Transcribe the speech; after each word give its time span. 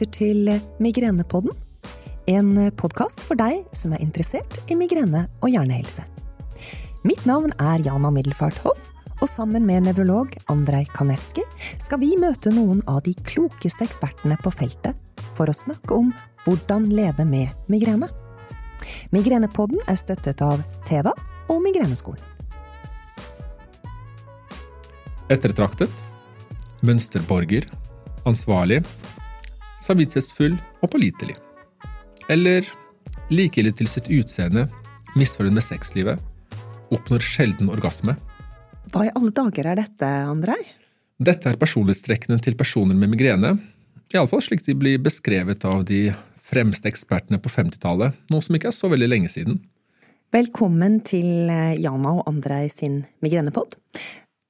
lytter 0.00 0.12
til 0.16 0.60
Migrenepodden. 0.80 1.52
En 2.26 2.54
podkast 2.72 3.20
for 3.20 3.36
deg 3.36 3.66
som 3.76 3.92
er 3.92 4.00
interessert 4.00 4.56
i 4.70 4.76
migrene 4.78 5.26
og 5.42 5.50
hjernehelse. 5.52 6.04
Mitt 7.04 7.26
navn 7.26 7.52
er 7.60 7.82
Jana 7.84 8.10
Middelfart 8.10 8.56
Hoff, 8.64 8.88
og 9.20 9.28
sammen 9.28 9.66
med 9.66 9.84
nevrolog 9.84 10.32
Andrej 10.48 10.86
Kanevskij 10.94 11.44
skal 11.78 12.00
vi 12.00 12.14
møte 12.16 12.52
noen 12.52 12.80
av 12.88 13.02
de 13.04 13.12
klokeste 13.12 13.84
ekspertene 13.84 14.38
på 14.40 14.52
feltet 14.54 14.96
for 15.36 15.50
å 15.50 15.56
snakke 15.56 15.92
om 15.92 16.14
hvordan 16.46 16.88
leve 16.88 17.26
med 17.28 17.52
migrene. 17.68 18.08
Migrenepodden 19.12 19.82
er 19.86 20.00
støttet 20.00 20.40
av 20.40 20.62
Teva 20.88 21.12
og 21.50 21.60
Migreneskolen. 21.60 22.24
Ettertraktet, 25.28 25.92
mønsterborger, 26.80 27.68
ansvarlig, 28.24 28.80
samvittighetsfull 29.84 30.56
og 30.80 30.92
pålitelig. 30.92 31.36
Eller 32.30 32.66
likegyldig 33.32 33.76
til 33.78 33.90
sitt 33.90 34.10
utseende, 34.12 34.66
misfornøyd 35.18 35.56
med 35.56 35.66
sexlivet, 35.66 36.20
oppnår 36.90 37.24
sjelden 37.24 37.70
orgasme. 37.72 38.16
Hva 38.90 39.06
i 39.06 39.12
alle 39.14 39.32
dager 39.34 39.70
er 39.70 39.80
dette, 39.82 40.06
Andrej? 40.06 40.62
Dette 41.20 41.50
er 41.52 41.60
personlighetstrekkene 41.60 42.40
til 42.42 42.56
personer 42.58 42.96
med 42.98 43.12
migrene, 43.12 43.54
iallfall 44.10 44.42
slik 44.42 44.64
de 44.66 44.74
blir 44.78 45.02
beskrevet 45.02 45.64
av 45.68 45.84
de 45.86 46.08
fremste 46.40 46.90
ekspertene 46.90 47.38
på 47.42 47.52
50-tallet, 47.52 48.16
noe 48.32 48.42
som 48.42 48.56
ikke 48.56 48.72
er 48.72 48.74
så 48.74 48.90
veldig 48.90 49.10
lenge 49.10 49.30
siden. 49.30 49.60
Velkommen 50.34 51.00
til 51.06 51.50
Jana 51.82 52.16
og 52.18 52.26
Andrej 52.30 52.70
sin 52.74 53.00
migrenepod. 53.22 53.76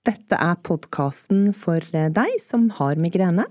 Dette 0.06 0.36
er 0.36 0.60
podkasten 0.64 1.50
for 1.56 1.84
deg 1.92 2.36
som 2.40 2.70
har 2.78 3.00
migrene, 3.00 3.44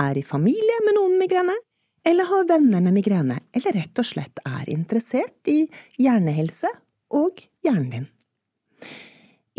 er 0.00 0.20
i 0.20 0.26
familie 0.26 0.78
med 0.86 0.96
noen 0.96 1.18
migrene, 1.20 1.56
eller 2.06 2.28
har 2.30 2.46
venner 2.48 2.80
med 2.84 2.96
migrene, 2.96 3.36
eller 3.52 3.76
rett 3.76 4.00
og 4.00 4.08
slett 4.08 4.40
er 4.48 4.70
interessert 4.72 5.50
i 5.50 5.64
hjernehelse 6.00 6.70
og 7.16 7.42
hjernen 7.64 7.90
din. 7.92 8.06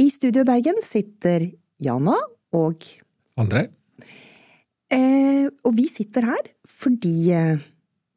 I 0.01 0.07
Studio 0.09 0.45
Bergen 0.47 0.79
sitter 0.81 1.45
Jana 1.81 2.15
og 2.57 2.87
André. 3.39 3.67
Eh, 4.91 5.47
og 5.63 5.75
vi 5.77 5.85
sitter 5.87 6.25
her 6.27 6.49
fordi 6.67 7.15
eh, 7.35 7.61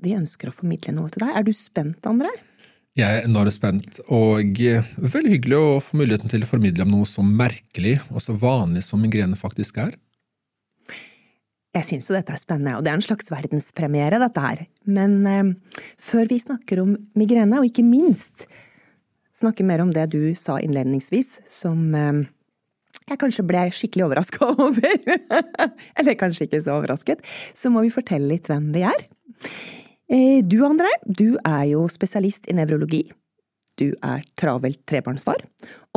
vi 0.02 0.16
ønsker 0.16 0.50
å 0.50 0.54
formidle 0.56 0.94
noe 0.96 1.12
til 1.12 1.26
deg. 1.26 1.34
Er 1.36 1.46
du 1.46 1.52
spent, 1.54 2.00
André? 2.08 2.32
Jeg 2.94 3.10
er 3.10 3.26
enormt 3.26 3.54
spent, 3.56 3.98
og 4.06 4.54
veldig 4.54 5.30
hyggelig 5.32 5.58
å 5.58 5.78
få 5.82 5.98
muligheten 5.98 6.30
til 6.30 6.44
å 6.46 6.48
formidle 6.48 6.84
om 6.86 6.92
noe 6.94 7.08
så 7.10 7.24
merkelig 7.26 7.96
og 8.12 8.22
så 8.22 8.36
vanlig 8.38 8.84
som 8.86 9.02
migrene 9.02 9.38
faktisk 9.38 9.80
er. 9.82 9.96
Jeg 11.74 11.86
syns 11.88 12.06
jo 12.06 12.14
dette 12.14 12.30
er 12.30 12.38
spennende, 12.38 12.76
og 12.78 12.84
det 12.86 12.92
er 12.92 13.00
en 13.00 13.04
slags 13.04 13.32
verdenspremiere, 13.32 14.20
dette 14.22 14.42
her. 14.44 14.62
Men 14.86 15.16
eh, 15.26 15.50
før 15.98 16.28
vi 16.30 16.38
snakker 16.38 16.84
om 16.84 16.94
migrene, 17.18 17.58
og 17.58 17.66
ikke 17.66 17.86
minst 17.86 18.46
snakke 19.34 19.66
mer 19.66 19.82
om 19.82 19.90
det 19.94 20.06
du 20.12 20.36
sa 20.38 20.60
innledningsvis, 20.62 21.40
som 21.50 21.88
eh, 21.98 22.22
jeg 23.10 23.20
kanskje 23.20 23.46
ble 23.48 23.64
skikkelig 23.74 24.06
overraska 24.06 24.52
over, 24.68 24.94
eller 25.98 26.20
kanskje 26.20 26.46
ikke 26.46 26.62
så 26.62 26.78
overrasket, 26.78 27.26
så 27.58 27.72
må 27.74 27.82
vi 27.84 27.92
fortelle 27.94 28.30
litt 28.30 28.48
hvem 28.50 28.70
vi 28.76 28.86
er. 28.86 29.04
Eh, 30.14 30.40
du, 30.46 30.60
André, 30.68 30.94
du 31.04 31.34
er 31.42 31.66
jo 31.72 31.84
spesialist 31.90 32.46
i 32.46 32.56
nevrologi. 32.56 33.02
Du 33.74 33.88
er 34.06 34.22
travelt 34.38 34.84
trebarnsfar, 34.86 35.42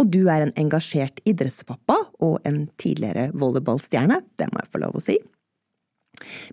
og 0.01 0.09
du 0.09 0.23
er 0.33 0.47
en 0.47 0.53
engasjert 0.57 1.21
idrettspappa 1.29 1.99
og 2.25 2.39
en 2.49 2.63
tidligere 2.81 3.29
volleyballstjerne, 3.37 4.23
det 4.41 4.49
må 4.49 4.63
jeg 4.63 4.71
få 4.73 4.81
lov 4.81 4.97
å 4.97 5.03
si. 5.03 5.19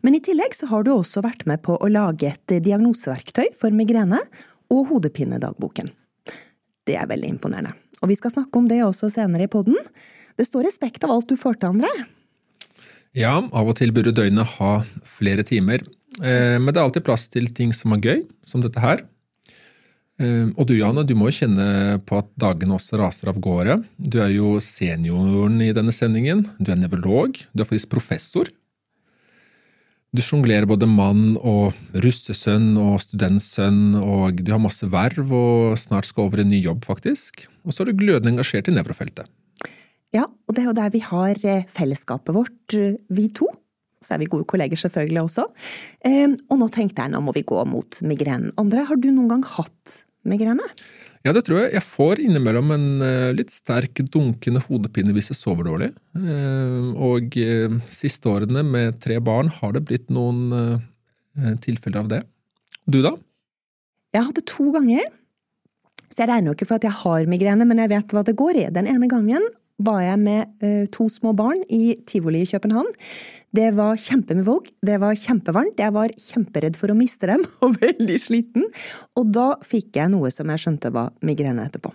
Men 0.05 0.17
i 0.17 0.23
tillegg 0.25 0.55
så 0.57 0.69
har 0.71 0.85
du 0.85 0.93
også 0.95 1.23
vært 1.25 1.47
med 1.49 1.63
på 1.65 1.77
å 1.79 1.91
lage 1.91 2.33
et 2.35 2.57
diagnoseverktøy 2.65 3.55
for 3.57 3.75
migrene 3.75 4.21
og 4.73 4.91
hodepinedagboken. 4.91 5.91
Det 6.85 6.99
er 7.01 7.09
veldig 7.09 7.31
imponerende. 7.37 7.73
Og 8.03 8.11
vi 8.11 8.19
skal 8.19 8.35
snakke 8.35 8.61
om 8.61 8.69
det 8.69 8.83
også 8.85 9.09
senere 9.13 9.47
i 9.47 9.51
poden. 9.51 9.79
Det 10.37 10.45
står 10.45 10.67
respekt 10.69 11.05
av 11.07 11.15
alt 11.15 11.31
du 11.31 11.39
får 11.41 11.57
til, 11.61 11.77
André. 11.77 11.93
Ja, 13.17 13.39
av 13.39 13.71
og 13.71 13.77
til 13.79 13.95
burde 13.95 14.13
døgnet 14.15 14.57
ha 14.59 14.73
flere 15.07 15.45
timer, 15.47 15.85
eh, 16.21 16.59
men 16.59 16.73
det 16.73 16.81
er 16.81 16.85
alltid 16.89 17.07
plass 17.07 17.29
til 17.31 17.47
ting 17.55 17.73
som 17.73 17.95
er 17.95 18.03
gøy, 18.03 18.25
som 18.43 18.65
dette 18.65 18.83
her. 18.83 19.05
Eh, 20.19 20.51
og 20.51 20.67
du, 20.67 20.75
Janne, 20.75 21.07
du 21.07 21.15
må 21.17 21.31
jo 21.31 21.39
kjenne 21.39 22.01
på 22.05 22.19
at 22.19 22.29
dagene 22.43 22.75
også 22.75 22.99
raser 22.99 23.31
av 23.31 23.39
gårde. 23.39 23.79
Du 23.97 24.19
er 24.19 24.35
jo 24.35 24.59
senioren 24.59 25.63
i 25.63 25.71
denne 25.77 25.95
sendingen, 25.95 26.43
du 26.59 26.75
er 26.75 26.81
nevrolog, 26.83 27.39
du 27.55 27.63
er 27.63 27.71
faktisk 27.71 27.95
professor 27.95 28.51
du 30.15 30.23
sjonglerer 30.23 30.69
både 30.71 30.87
mann 30.87 31.35
og 31.41 31.75
russesønn 32.05 32.77
og 32.79 33.01
studentsønn, 33.03 33.97
og 33.99 34.45
du 34.45 34.53
har 34.55 34.63
masse 34.63 34.87
verv 34.91 35.33
og 35.35 35.75
snart 35.81 36.07
skal 36.07 36.29
over 36.29 36.45
en 36.45 36.53
ny 36.53 36.61
jobb, 36.63 36.85
faktisk. 36.87 37.49
Og 37.67 37.75
så 37.75 37.83
er 37.83 37.91
du 37.91 37.99
glødende 37.99 38.31
engasjert 38.35 38.71
i 38.71 38.77
nevrofeltet. 38.77 39.27
Ja, 40.15 40.29
og 40.29 40.55
det 40.55 40.63
er 40.63 40.69
jo 40.71 40.77
der 40.79 40.93
vi 40.95 41.03
har 41.03 41.41
eh, 41.43 41.67
fellesskapet 41.67 42.37
vårt, 42.37 42.77
eh, 42.79 42.95
vi 43.11 43.27
to. 43.35 43.49
Så 44.05 44.15
er 44.15 44.23
vi 44.23 44.31
gode 44.31 44.47
kolleger 44.47 44.79
selvfølgelig 44.79 45.25
også. 45.25 45.49
Ehm, 46.07 46.37
og 46.53 46.61
nå 46.61 46.69
tenkte 46.71 47.03
jeg 47.03 47.15
nå 47.15 47.23
må 47.25 47.33
vi 47.35 47.43
gå 47.49 47.63
mot 47.67 47.99
migrenen. 48.05 48.53
Andre, 48.61 48.85
har 48.87 49.01
du 49.01 49.09
noen 49.11 49.33
gang 49.33 49.47
hatt 49.57 49.97
migrene? 50.29 50.67
Ja, 51.25 51.33
det 51.33 51.47
tror 51.47 51.63
jeg. 51.63 51.73
Jeg 51.73 51.85
får 51.87 52.21
innimellom 52.21 52.73
en 52.75 52.89
uh, 53.01 53.33
litt 53.33 53.53
sterk 53.53 54.03
dunkende 54.13 54.61
hodepine 54.67 55.15
hvis 55.17 55.31
jeg 55.33 55.39
sover 55.39 55.65
dårlig. 55.71 55.89
Uh, 56.13 56.93
og 57.01 57.39
uh, 57.41 57.79
siste 57.89 58.29
årene 58.29 58.61
med 58.69 59.01
tre 59.01 59.17
barn 59.25 59.49
har 59.61 59.73
det 59.77 59.87
blitt 59.89 60.13
noen 60.13 60.83
tilfeller 61.65 61.99
av 61.99 62.09
det. 62.13 62.21
Du, 62.87 63.01
da? 63.03 63.11
Jeg 64.15 64.21
har 64.21 64.29
hatt 64.29 64.37
det 64.39 64.45
to 64.47 64.69
ganger. 64.71 65.09
Så 66.07 66.21
jeg 66.23 66.29
regner 66.31 66.53
jo 66.53 66.55
ikke 66.55 66.69
for 66.69 66.79
at 66.79 66.85
jeg 66.87 66.95
har 67.01 67.27
migrene, 67.27 67.67
men 67.67 67.81
jeg 67.83 67.91
vet 67.91 68.15
hva 68.15 68.23
det 68.23 68.37
går 68.39 68.61
i. 68.61 68.67
Den 68.71 68.87
ene 68.87 69.09
gangen 69.11 69.49
var 69.83 70.01
jeg 70.05 70.21
med 70.23 70.53
uh, 70.63 70.85
to 70.95 71.09
små 71.11 71.33
barn 71.37 71.65
i 71.73 71.97
tivoli 72.07 72.45
i 72.45 72.51
København. 72.51 72.91
Det 73.55 73.69
var 73.77 73.99
kjempemye 73.99 74.47
folk, 74.47 74.71
det 74.83 74.99
var 75.03 75.19
kjempevarmt, 75.19 75.79
jeg 75.79 75.95
var 75.95 76.15
kjemperedd 76.19 76.79
for 76.79 76.91
å 76.91 76.99
miste 76.99 77.29
dem 77.31 77.45
og 77.65 77.79
veldig 77.83 78.19
sliten. 78.21 78.69
Og 79.19 79.31
da 79.35 79.53
fikk 79.67 79.99
jeg 80.01 80.15
noe 80.15 80.31
som 80.35 80.51
jeg 80.51 80.65
skjønte 80.65 80.95
var 80.95 81.13
migrene 81.27 81.67
etterpå. 81.69 81.95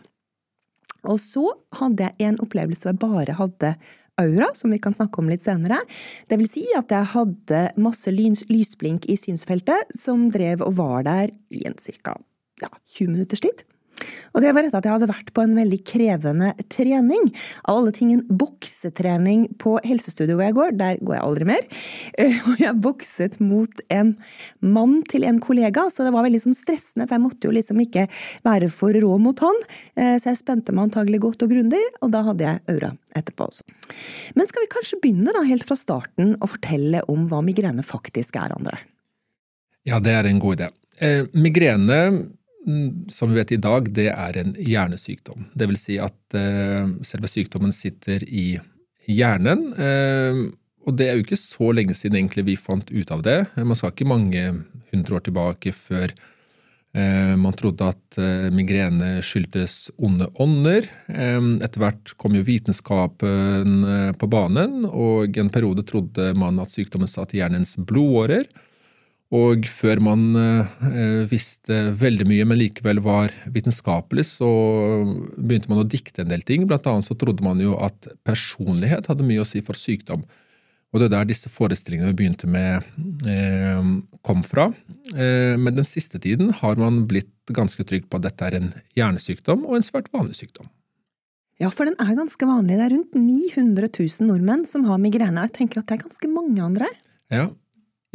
Og 1.07 1.19
så 1.23 1.45
hadde 1.79 2.09
jeg 2.09 2.28
en 2.28 2.40
opplevelse 2.44 2.84
hvor 2.84 2.91
jeg 2.91 3.01
bare 3.01 3.38
hadde 3.38 3.73
aura, 4.19 4.50
som 4.56 4.72
vi 4.73 4.79
kan 4.84 4.96
snakke 4.96 5.22
om 5.22 5.29
litt 5.31 5.46
senere. 5.46 5.79
Det 6.28 6.40
vil 6.41 6.50
si 6.51 6.66
at 6.78 6.91
jeg 6.91 7.11
hadde 7.13 7.61
masse 7.79 8.11
lysblink 8.11 9.07
i 9.07 9.16
synsfeltet 9.19 9.96
som 9.96 10.28
drev 10.34 10.66
og 10.66 10.75
var 10.79 11.07
der 11.07 11.31
i 11.56 11.63
en 11.69 11.79
ca. 11.79 12.17
Ja, 12.59 12.72
20 13.00 13.13
minutters 13.16 13.44
tid. 13.46 13.63
Og 14.33 14.43
det 14.43 14.53
var 14.53 14.65
etter 14.65 14.79
at 14.79 14.87
jeg 14.87 14.95
hadde 14.95 15.09
vært 15.09 15.31
på 15.35 15.43
en 15.43 15.55
veldig 15.57 15.79
krevende 15.87 16.51
trening. 16.71 17.29
Av 17.65 17.79
alle 17.79 17.93
ting 17.95 18.11
en 18.13 18.23
boksetrening 18.27 19.47
på 19.61 19.77
helsestudio 19.85 20.37
hvor 20.37 20.47
jeg 20.47 20.57
går, 20.57 20.75
der 20.79 21.01
går 21.01 21.17
jeg 21.17 21.25
aldri 21.25 21.49
mer. 21.53 21.67
Eh, 22.19 22.35
og 22.49 22.59
jeg 22.59 22.75
bokset 22.83 23.37
mot 23.43 23.81
en 23.93 24.09
mann 24.65 24.97
til 25.07 25.23
en 25.27 25.37
kollega, 25.39 25.85
så 25.93 26.03
det 26.03 26.11
var 26.11 26.25
veldig 26.25 26.41
sånn 26.41 26.55
stressende, 26.57 27.05
for 27.07 27.15
jeg 27.15 27.23
måtte 27.23 27.47
jo 27.47 27.53
liksom 27.55 27.79
ikke 27.79 28.07
være 28.43 28.67
for 28.73 28.97
rå 28.97 29.13
mot 29.21 29.39
han. 29.45 29.61
Eh, 29.95 30.17
så 30.19 30.31
jeg 30.31 30.39
spente 30.41 30.75
meg 30.75 30.89
antagelig 30.89 31.21
godt 31.23 31.45
og 31.45 31.53
grundig, 31.53 31.81
og 32.03 32.11
da 32.16 32.23
hadde 32.27 32.47
jeg 32.47 32.63
aura 32.73 32.91
etterpå 33.16 33.47
også. 33.47 33.63
Men 34.35 34.49
skal 34.49 34.66
vi 34.66 34.71
kanskje 34.73 34.99
begynne 35.03 35.35
da 35.35 35.45
helt 35.47 35.67
fra 35.67 35.77
starten 35.79 36.35
og 36.39 36.51
fortelle 36.57 37.05
om 37.11 37.29
hva 37.31 37.39
migrene 37.45 37.85
faktisk 37.85 38.39
er, 38.41 38.57
André? 38.57 38.81
Ja, 39.87 40.01
det 40.03 40.17
er 40.17 40.27
en 40.27 40.41
god 40.43 40.59
idé. 40.59 40.69
Eh, 40.99 41.23
migrene 41.39 41.99
som 43.08 43.30
vi 43.30 43.40
vet 43.40 43.52
i 43.52 43.62
dag, 43.62 43.88
det 43.96 44.09
er 44.12 44.40
en 44.40 44.56
hjernesykdom. 44.59 45.50
Det 45.56 45.68
vil 45.70 45.80
si 45.80 46.00
at 46.02 46.38
eh, 46.38 46.90
selve 47.08 47.30
sykdommen 47.31 47.74
sitter 47.75 48.24
i 48.28 48.59
hjernen. 49.09 49.70
Eh, 49.74 50.42
og 50.88 50.97
det 50.97 51.08
er 51.08 51.18
jo 51.18 51.25
ikke 51.25 51.40
så 51.40 51.72
lenge 51.75 51.96
siden 51.97 52.20
egentlig 52.20 52.47
vi 52.52 52.59
fant 52.59 52.91
ut 52.91 53.14
av 53.14 53.23
det. 53.26 53.40
Man 53.58 53.78
skal 53.78 53.94
ikke 53.94 54.09
mange 54.09 54.44
hundre 54.91 55.17
år 55.17 55.26
tilbake 55.28 55.73
før 55.76 56.11
eh, 56.11 57.34
man 57.40 57.56
trodde 57.58 57.90
at 57.94 58.20
migrene 58.56 59.20
skyldtes 59.26 59.91
onde 60.02 60.29
ånder. 60.41 60.88
Etter 61.08 61.84
hvert 61.84 62.16
kom 62.20 62.35
jo 62.35 62.46
vitenskapen 62.47 63.84
på 64.20 64.32
banen, 64.32 64.82
og 64.90 65.38
en 65.38 65.52
periode 65.53 65.85
trodde 65.88 66.34
man 66.40 66.59
at 66.64 66.73
sykdommen 66.73 67.12
satt 67.12 67.35
i 67.35 67.44
hjernens 67.44 67.78
blodårer. 67.79 68.50
Og 69.35 69.67
før 69.70 69.99
man 70.02 70.23
eh, 70.40 71.26
visste 71.29 71.76
veldig 71.99 72.26
mye, 72.31 72.46
men 72.49 72.58
likevel 72.58 73.02
var 73.05 73.34
vitenskapelig, 73.53 74.26
så 74.26 74.49
begynte 75.37 75.70
man 75.70 75.84
å 75.84 75.85
dikte 75.85 76.23
en 76.23 76.31
del 76.31 76.41
ting. 76.41 76.66
Blant 76.70 76.90
annet 76.90 77.05
så 77.05 77.17
trodde 77.20 77.46
man 77.46 77.61
jo 77.61 77.76
at 77.78 78.09
personlighet 78.26 79.11
hadde 79.11 79.28
mye 79.28 79.43
å 79.43 79.47
si 79.47 79.61
for 79.66 79.78
sykdom. 79.78 80.26
Og 80.90 80.97
det 80.97 81.11
er 81.11 81.14
der 81.14 81.29
disse 81.29 81.52
forestillingene 81.53 82.09
vi 82.09 82.17
begynte 82.23 82.49
med, 82.49 82.81
eh, 83.29 83.91
kom 84.26 84.41
fra. 84.41 84.72
Eh, 85.14 85.53
men 85.61 85.78
den 85.78 85.85
siste 85.85 86.17
tiden 86.17 86.49
har 86.49 86.81
man 86.81 87.03
blitt 87.05 87.29
ganske 87.53 87.85
trygg 87.85 88.09
på 88.09 88.17
at 88.17 88.26
dette 88.26 88.47
er 88.47 88.58
en 88.58 88.73
hjernesykdom, 88.97 89.66
og 89.70 89.78
en 89.78 89.85
svært 89.85 90.09
vanlig 90.09 90.41
sykdom. 90.41 90.73
Ja, 91.61 91.70
for 91.70 91.85
den 91.85 91.97
er 91.99 92.16
ganske 92.17 92.41
vanlig. 92.47 92.79
Det 92.79 92.85
er 92.87 92.96
rundt 92.96 93.14
900 93.14 93.90
000 93.93 94.26
nordmenn 94.31 94.66
som 94.66 94.85
har 94.90 94.97
migrene. 94.97 95.43
Jeg 95.46 95.53
tenker 95.59 95.84
at 95.84 95.87
det 95.91 95.99
er 95.99 96.05
ganske 96.08 96.29
mange 96.31 96.64
andre. 96.64 96.87
Ja, 97.29 97.49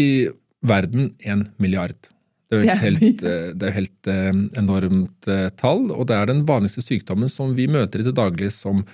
i 0.00 0.26
verden 0.66 1.12
en 1.24 1.44
milliard. 1.62 2.10
Det 2.50 2.58
er 2.58 2.62
jo 2.62 2.78
helt, 2.84 3.24
det 3.58 3.68
er 3.68 3.76
helt 3.78 4.12
enormt 4.60 5.28
tall, 5.60 5.88
og 5.92 6.08
det 6.10 6.16
er 6.18 6.30
den 6.30 6.44
vanligste 6.48 6.84
sykdommen 6.84 7.32
som 7.32 7.54
vi 7.56 7.68
møter 7.70 8.02
i 8.02 8.08
det 8.08 8.16
daglige 8.16 8.54
som 8.54 8.84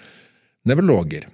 nevrologer. 0.69 1.26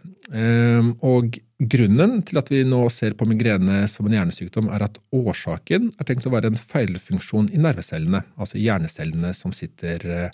Og 1.06 1.36
grunnen 1.58 2.16
til 2.26 2.40
at 2.40 2.50
vi 2.50 2.62
nå 2.66 2.80
ser 2.94 3.14
på 3.18 3.28
migrene 3.28 3.84
som 3.90 4.06
en 4.06 4.16
hjernesykdom, 4.16 4.70
er 4.74 4.86
at 4.86 4.98
årsaken 5.14 5.90
er 5.94 6.08
tenkt 6.08 6.26
å 6.28 6.32
være 6.34 6.50
en 6.52 6.58
feilfunksjon 6.60 7.50
i 7.54 7.60
nervecellene, 7.62 8.22
altså 8.36 8.60
hjernecellene 8.62 9.32
som 9.36 9.54
sitter 9.56 10.30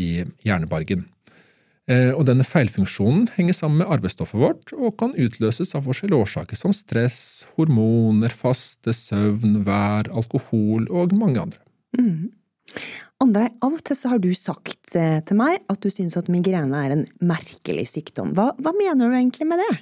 i 0.00 0.12
hjernebargen. 0.46 1.06
Eh, 1.90 2.12
og 2.14 2.28
denne 2.28 2.46
feilfunksjonen 2.46 3.26
henger 3.34 3.56
sammen 3.56 3.80
med 3.82 3.90
arvestoffet 3.90 4.38
vårt 4.38 4.70
og 4.76 4.94
kan 5.00 5.16
utløses 5.18 5.74
av 5.74 5.88
forskjellige 5.88 6.28
årsaker 6.28 6.58
som 6.58 6.74
stress, 6.76 7.18
hormoner, 7.56 8.30
faste, 8.30 8.94
søvn, 8.94 9.58
vær, 9.66 10.12
alkohol 10.14 10.86
og 10.94 11.16
mange 11.18 11.42
andre. 11.42 11.58
Mm. 11.98 12.30
Andrei, 13.22 13.48
av 13.62 13.74
og 13.74 13.82
til 13.86 13.98
så 13.98 14.12
har 14.12 14.20
du 14.22 14.30
sagt 14.34 14.94
eh, 14.98 15.18
til 15.26 15.38
meg 15.38 15.58
at 15.70 15.82
du 15.82 15.90
syns 15.90 16.14
at 16.18 16.30
migrene 16.32 16.84
er 16.86 16.94
en 16.94 17.08
merkelig 17.26 17.88
sykdom. 17.90 18.30
Hva, 18.36 18.52
hva 18.62 18.74
mener 18.78 19.10
du 19.10 19.18
egentlig 19.18 19.48
med 19.50 19.62
det? 19.62 19.74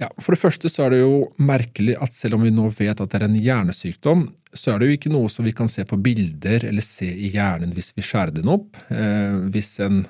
Ja, 0.00 0.08
For 0.16 0.32
det 0.32 0.40
første 0.40 0.70
så 0.72 0.86
er 0.86 0.94
det 0.94 1.02
jo 1.02 1.26
merkelig 1.44 1.98
at 2.00 2.14
selv 2.16 2.38
om 2.38 2.46
vi 2.46 2.52
nå 2.56 2.70
vet 2.72 3.02
at 3.04 3.12
det 3.12 3.18
er 3.18 3.26
en 3.26 3.36
hjernesykdom, 3.36 4.24
så 4.56 4.72
er 4.72 4.80
det 4.80 4.88
jo 4.88 4.96
ikke 4.96 5.12
noe 5.12 5.28
som 5.32 5.44
vi 5.44 5.52
kan 5.56 5.68
se 5.68 5.84
på 5.84 5.98
bilder 6.00 6.64
eller 6.70 6.84
se 6.84 7.08
i 7.08 7.28
hjernen 7.34 7.74
hvis 7.76 7.92
vi 7.98 8.04
skjærer 8.06 8.32
den 8.38 8.48
opp. 8.48 8.80
Eh, 8.88 9.36
hvis 9.52 9.74
en 9.84 10.00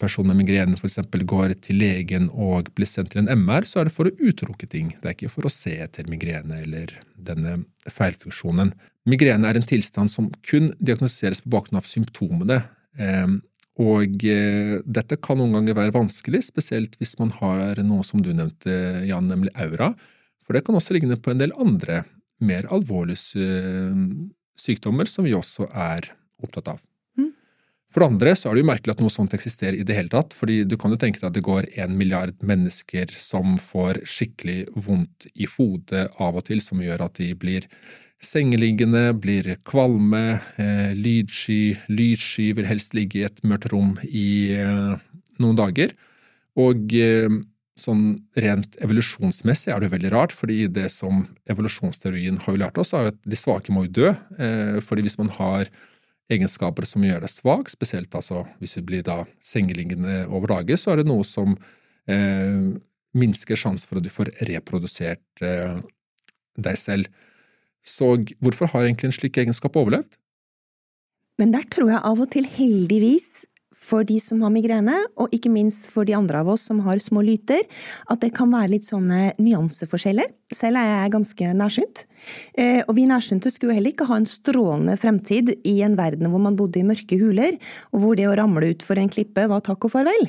person 0.00 0.26
med 0.28 0.38
migrene 0.40 0.78
f.eks. 0.78 0.98
går 1.28 1.54
til 1.64 1.80
legen 1.80 2.28
og 2.32 2.70
blir 2.76 2.88
sendt 2.88 3.12
til 3.12 3.22
en 3.22 3.30
MR, 3.44 3.66
så 3.68 3.80
er 3.80 3.88
det 3.88 3.94
for 3.94 4.08
å 4.08 4.14
utelukke 4.16 4.68
ting. 4.70 4.94
Det 5.00 5.06
er 5.06 5.16
ikke 5.16 5.32
for 5.32 5.46
å 5.46 5.52
se 5.52 5.76
etter 5.84 6.08
migrene 6.10 6.62
eller 6.64 6.94
denne 7.14 7.60
feilfunksjonen. 7.88 8.72
Migrene 9.08 9.48
er 9.48 9.60
en 9.60 9.68
tilstand 9.68 10.12
som 10.12 10.28
kun 10.46 10.72
diagnostiseres 10.80 11.44
på 11.44 11.52
bakgrunn 11.54 11.80
av 11.80 11.88
symptomene. 11.88 12.60
Ehm, 13.00 13.40
og 13.80 14.24
eh, 14.28 14.80
dette 14.84 15.20
kan 15.24 15.38
noen 15.40 15.56
ganger 15.56 15.78
være 15.78 15.96
vanskelig, 15.96 16.42
spesielt 16.50 16.98
hvis 17.00 17.16
man 17.20 17.32
har 17.38 17.80
noe 17.86 18.04
som 18.04 18.20
du 18.24 18.32
nevnte, 18.34 18.74
Jan, 19.08 19.30
nemlig 19.30 19.54
aura. 19.56 19.94
For 20.44 20.56
det 20.56 20.66
kan 20.66 20.76
også 20.76 20.96
ligne 20.96 21.16
på 21.20 21.32
en 21.32 21.40
del 21.40 21.54
andre, 21.60 22.02
mer 22.44 22.68
alvorlige 22.72 23.40
eh, 23.40 24.04
sykdommer 24.60 25.08
som 25.08 25.28
vi 25.28 25.36
også 25.36 25.68
er 25.70 26.12
opptatt 26.40 26.74
av. 26.74 26.84
For 27.90 28.02
det 28.02 28.10
andre 28.12 28.34
så 28.38 28.48
er 28.48 28.54
det 28.54 28.62
jo 28.62 28.68
merkelig 28.68 28.94
at 28.94 29.00
noe 29.02 29.12
sånt 29.12 29.32
eksisterer 29.34 29.74
i 29.74 29.86
det 29.86 29.96
hele 29.96 30.12
tatt, 30.12 30.34
fordi 30.36 30.60
du 30.68 30.76
kan 30.78 30.92
jo 30.94 30.98
tenke 31.00 31.18
deg 31.18 31.30
at 31.30 31.36
det 31.36 31.46
går 31.46 31.66
en 31.82 31.96
milliard 31.98 32.36
mennesker 32.46 33.10
som 33.18 33.56
får 33.58 34.04
skikkelig 34.06 34.60
vondt 34.78 35.26
i 35.34 35.48
hodet 35.56 36.06
av 36.22 36.38
og 36.38 36.46
til, 36.46 36.62
som 36.62 36.82
gjør 36.82 37.08
at 37.08 37.18
de 37.18 37.32
blir 37.34 37.66
sengeliggende, 38.22 39.10
blir 39.18 39.48
kvalme, 39.66 40.38
eh, 40.60 40.92
lydsky, 40.94 41.74
lydsky, 41.88 42.52
vil 42.54 42.68
helst 42.68 42.94
ligge 42.94 43.22
i 43.22 43.26
et 43.26 43.42
mørkt 43.42 43.70
rom 43.72 43.96
i 44.06 44.52
eh, 44.54 44.94
noen 45.40 45.58
dager. 45.58 45.96
Og 46.60 46.94
eh, 46.94 47.40
sånn 47.80 48.04
rent 48.38 48.76
evolusjonsmessig 48.84 49.72
er 49.72 49.80
det 49.80 49.88
jo 49.88 49.96
veldig 49.96 50.12
rart, 50.14 50.34
fordi 50.36 50.66
det 50.70 50.90
som 50.94 51.24
evolusjonsteorien 51.50 52.38
har 52.44 52.54
jo 52.54 52.62
lært 52.62 52.80
oss, 52.80 52.92
er 52.94 53.10
at 53.10 53.18
de 53.24 53.38
svake 53.38 53.72
må 53.74 53.86
jo 53.86 53.96
dø. 54.02 54.12
Eh, 54.38 54.78
fordi 54.84 55.06
hvis 55.06 55.18
man 55.20 55.32
har 55.40 55.70
egenskaper 56.30 56.86
som 56.88 57.04
gjør 57.04 57.24
deg 57.24 57.32
svak, 57.32 57.70
spesielt 57.72 58.14
altså 58.16 58.44
hvis 58.60 58.76
du 58.78 58.84
blir 58.86 59.02
da 59.06 59.24
sengeliggende 59.44 60.24
over 60.28 60.54
dager, 60.54 60.78
så 60.80 60.92
er 60.92 61.00
det 61.00 61.10
noe 61.10 61.26
som 61.26 61.56
eh, 62.10 62.70
minsker 63.16 63.58
sjansen 63.58 63.90
for 63.90 64.00
at 64.00 64.06
du 64.06 64.12
får 64.12 64.32
reprodusert 64.48 65.44
eh, 65.44 65.76
deg 66.60 66.78
selv. 66.78 67.10
Så 67.86 68.12
hvorfor 68.42 68.70
har 68.72 68.86
egentlig 68.86 69.10
en 69.10 69.16
slik 69.16 69.40
egenskap 69.40 69.78
overlevd? 69.80 70.18
Men 71.40 71.54
der 71.54 71.64
tror 71.72 71.88
jeg 71.94 72.04
av 72.04 72.20
og 72.20 72.28
til 72.34 72.44
heldigvis 72.44 73.46
for 73.80 74.04
de 74.06 74.18
som 74.20 74.42
har 74.44 74.52
migrene, 74.52 74.94
og 75.20 75.32
ikke 75.34 75.50
minst 75.52 75.88
for 75.90 76.06
de 76.08 76.14
andre 76.16 76.42
av 76.42 76.50
oss 76.52 76.66
som 76.68 76.82
har 76.84 77.00
små 77.02 77.22
lyter, 77.24 77.64
at 78.12 78.20
det 78.22 78.32
kan 78.36 78.52
være 78.52 78.74
litt 78.74 78.86
sånne 78.86 79.32
nyanseforskjeller. 79.40 80.28
Selv 80.52 80.80
er 80.80 80.88
jeg 80.90 81.14
ganske 81.14 81.50
nærsynt. 81.56 82.04
Eh, 82.58 82.82
og 82.84 82.94
vi 82.98 83.06
nærsynte 83.08 83.52
skulle 83.52 83.76
heller 83.76 83.94
ikke 83.94 84.08
ha 84.10 84.18
en 84.20 84.28
strålende 84.28 84.96
fremtid 85.00 85.54
i 85.64 85.78
en 85.86 85.96
verden 85.98 86.28
hvor 86.28 86.42
man 86.42 86.58
bodde 86.58 86.82
i 86.82 86.86
mørke 86.86 87.16
huler, 87.20 87.56
og 87.94 88.04
hvor 88.04 88.18
det 88.18 88.28
å 88.28 88.36
ramle 88.36 88.72
utfor 88.74 89.00
en 89.00 89.10
klippe 89.12 89.46
var 89.48 89.64
takk 89.64 89.88
og 89.88 89.94
farvel. 89.94 90.28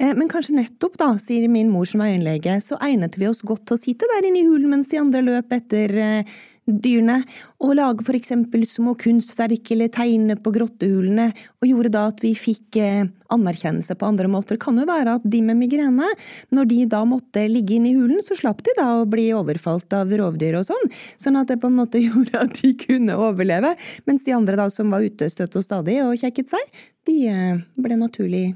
Eh, 0.00 0.14
men 0.16 0.32
kanskje 0.32 0.56
nettopp, 0.56 0.96
da, 1.02 1.12
sier 1.20 1.46
min 1.52 1.70
mor 1.72 1.88
som 1.90 2.02
er 2.02 2.14
øyenlege, 2.14 2.56
så 2.64 2.80
egnet 2.86 3.20
vi 3.20 3.28
oss 3.28 3.44
godt 3.46 3.66
til 3.68 3.76
å 3.76 3.82
sitte 3.82 4.08
der 4.14 4.30
inne 4.30 4.42
i 4.42 4.48
hulen 4.48 4.72
mens 4.72 4.88
de 4.92 5.02
andre 5.02 5.24
løp 5.26 5.52
etter 5.56 5.98
eh, 6.00 6.36
dyrene, 6.66 7.20
og 7.62 7.76
lage 7.78 8.04
for 8.06 8.16
eksempel 8.18 8.64
små 8.66 8.96
kunstverk 8.98 9.70
eller 9.74 9.90
tegne 9.94 10.34
på 10.42 10.50
grottehulene, 10.54 11.28
og 11.62 11.68
gjorde 11.68 11.92
da 11.94 12.06
at 12.10 12.22
vi 12.24 12.32
fikk 12.38 12.78
eh, 12.82 13.06
anerkjennelse 13.32 13.94
på 13.98 14.08
andre 14.08 14.28
måter. 14.30 14.56
Det 14.56 14.64
kan 14.64 14.78
jo 14.78 14.86
være 14.88 15.16
at 15.18 15.26
de 15.30 15.40
med 15.46 15.58
migrene, 15.60 16.08
når 16.54 16.70
de 16.70 16.80
da 16.90 17.02
måtte 17.08 17.46
ligge 17.50 17.76
inne 17.78 17.92
i 17.92 17.96
hulen, 17.96 18.18
så 18.24 18.36
slapp 18.38 18.64
de 18.66 18.74
da 18.78 18.88
å 19.00 19.08
bli 19.10 19.28
overfalt 19.36 19.94
av 19.96 20.10
rovdyr 20.10 20.58
og 20.58 20.66
sånn, 20.68 20.94
sånn 21.22 21.38
at 21.40 21.52
det 21.52 21.60
på 21.62 21.70
en 21.70 21.78
måte 21.78 22.02
gjorde 22.06 22.42
at 22.42 22.58
de 22.60 22.72
kunne 22.82 23.18
overleve, 23.28 23.74
mens 24.10 24.26
de 24.26 24.34
andre 24.36 24.58
da 24.58 24.68
som 24.72 24.90
var 24.94 25.06
ute 25.06 25.30
støtt 25.30 25.58
og 25.58 25.66
stadig 25.66 26.00
og 26.04 26.16
kjekket 26.20 26.54
seg, 26.56 26.80
de 27.06 27.18
eh, 27.30 27.60
ble 27.78 28.00
naturlig 28.00 28.46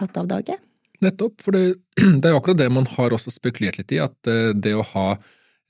tatt 0.00 0.16
av 0.20 0.30
dage. 0.30 0.56
Nettopp, 1.04 1.42
for 1.44 1.52
det, 1.52 1.76
det 2.00 2.24
er 2.24 2.32
jo 2.32 2.40
akkurat 2.40 2.62
det 2.62 2.72
man 2.72 2.88
har 2.96 3.12
også 3.12 3.34
spekulert 3.34 3.76
litt 3.82 3.92
i, 3.92 4.00
at 4.00 4.32
eh, 4.32 4.54
det 4.56 4.72
å 4.76 4.86
ha 4.94 5.08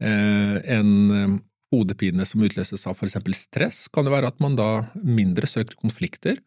en 0.05 1.39
hodepine 1.75 2.27
som 2.29 2.43
utløses 2.47 2.87
av 2.89 3.03
eksempel 3.05 3.37
stress, 3.37 3.87
kan 3.93 4.07
det 4.07 4.15
være 4.15 4.31
at 4.33 4.41
man 4.43 4.57
da 4.59 4.71
mindre 5.03 5.49
søker 5.51 5.77
konflikter. 5.81 6.39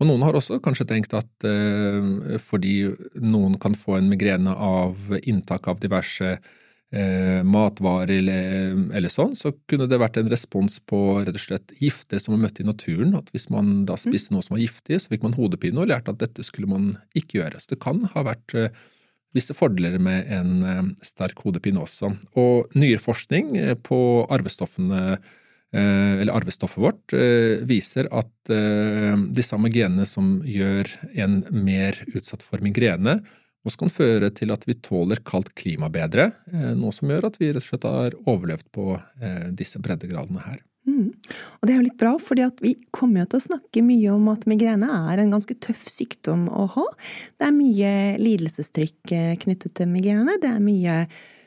Og 0.00 0.08
noen 0.08 0.24
har 0.24 0.36
også 0.36 0.58
kanskje 0.64 0.88
tenkt 0.88 1.12
at 1.16 1.44
eh, 1.44 2.38
fordi 2.40 2.88
noen 3.20 3.58
kan 3.60 3.76
få 3.76 3.98
en 3.98 4.08
migrene 4.08 4.54
av 4.56 5.12
inntak 5.20 5.68
av 5.68 5.82
diverse 5.82 6.32
eh, 6.32 7.40
matvarer 7.44 8.14
eller, 8.16 8.78
eller, 8.96 9.12
sånn, 9.12 9.34
så 9.36 9.52
kunne 9.68 9.88
det 9.90 10.00
vært 10.00 10.16
en 10.20 10.30
respons 10.32 10.78
på 10.88 11.20
rett 11.20 11.36
og 11.36 11.42
slett 11.42 11.74
gifte 11.82 12.20
som 12.20 12.34
man 12.34 12.46
møtte 12.46 12.64
i 12.64 12.68
naturen. 12.68 13.12
At 13.18 13.28
hvis 13.34 13.50
man 13.52 13.84
da 13.88 13.98
spiste 14.00 14.32
noe 14.32 14.46
som 14.46 14.56
var 14.56 14.64
giftig, 14.64 15.02
så 15.02 15.12
fikk 15.12 15.28
man 15.28 15.36
hodepine 15.36 15.84
og 15.84 15.92
lærte 15.92 16.14
at 16.14 16.22
dette 16.24 16.46
skulle 16.48 16.70
man 16.70 16.94
ikke 17.12 17.42
gjøre. 17.42 17.60
Så 17.60 17.74
det 17.74 17.82
kan 17.84 18.00
ha 18.14 18.24
vært 18.32 18.56
eh, 18.56 18.72
visse 19.36 19.54
fordeler 19.56 19.98
med 20.02 20.30
en 20.34 20.62
eh, 20.66 20.80
sterk 21.06 21.42
hodepine 21.44 21.82
også. 21.82 22.12
Og 22.40 22.72
nyere 22.78 23.02
forskning 23.02 23.54
eh, 23.58 23.76
på 23.78 24.00
arvestoffene 24.32 25.02
eh, 25.14 26.14
eller 26.20 26.34
arvestoffet 26.34 26.82
vårt 26.82 27.14
viser 27.68 28.08
at 28.10 28.50
de 28.50 29.42
samme 29.46 29.70
genene 29.70 30.02
som 30.08 30.40
gjør 30.42 30.88
en 31.22 31.36
mer 31.54 31.94
utsatt 32.10 32.42
for 32.42 32.58
migrene, 32.64 33.20
også 33.62 33.84
kan 33.84 33.92
føre 33.94 34.32
til 34.34 34.50
at 34.50 34.66
vi 34.66 34.74
tåler 34.82 35.20
kaldt 35.22 35.52
klima 35.54 35.86
bedre, 35.92 36.30
noe 36.74 36.90
som 36.96 37.12
gjør 37.12 37.28
at 37.28 37.38
vi 37.38 37.52
rett 37.52 37.62
og 37.62 37.68
slett 37.68 37.86
har 37.86 38.16
overlevd 38.24 38.66
på 38.74 38.96
disse 39.54 39.78
breddegradene 39.84 40.42
her. 40.42 40.58
Og 41.60 41.66
det 41.66 41.74
er 41.74 41.80
jo 41.80 41.86
litt 41.88 41.98
bra, 42.00 42.14
fordi 42.20 42.46
vi 42.64 42.76
kommer 42.94 43.26
til 43.26 43.40
å 43.40 43.46
snakke 43.48 43.84
mye 43.86 44.14
om 44.14 44.30
at 44.32 44.46
migrene 44.50 44.88
er 45.12 45.22
en 45.22 45.34
ganske 45.34 45.56
tøff 45.62 45.84
sykdom 45.90 46.48
å 46.52 46.68
ha. 46.76 46.86
Det 47.40 47.48
er 47.48 47.56
mye 47.56 47.92
lidelsestrykk 48.22 49.14
eh, 49.16 49.36
knyttet 49.42 49.76
til 49.78 49.92
migrene. 49.92 50.38
Det 50.42 50.50
er 50.50 50.64
mye 50.64 51.04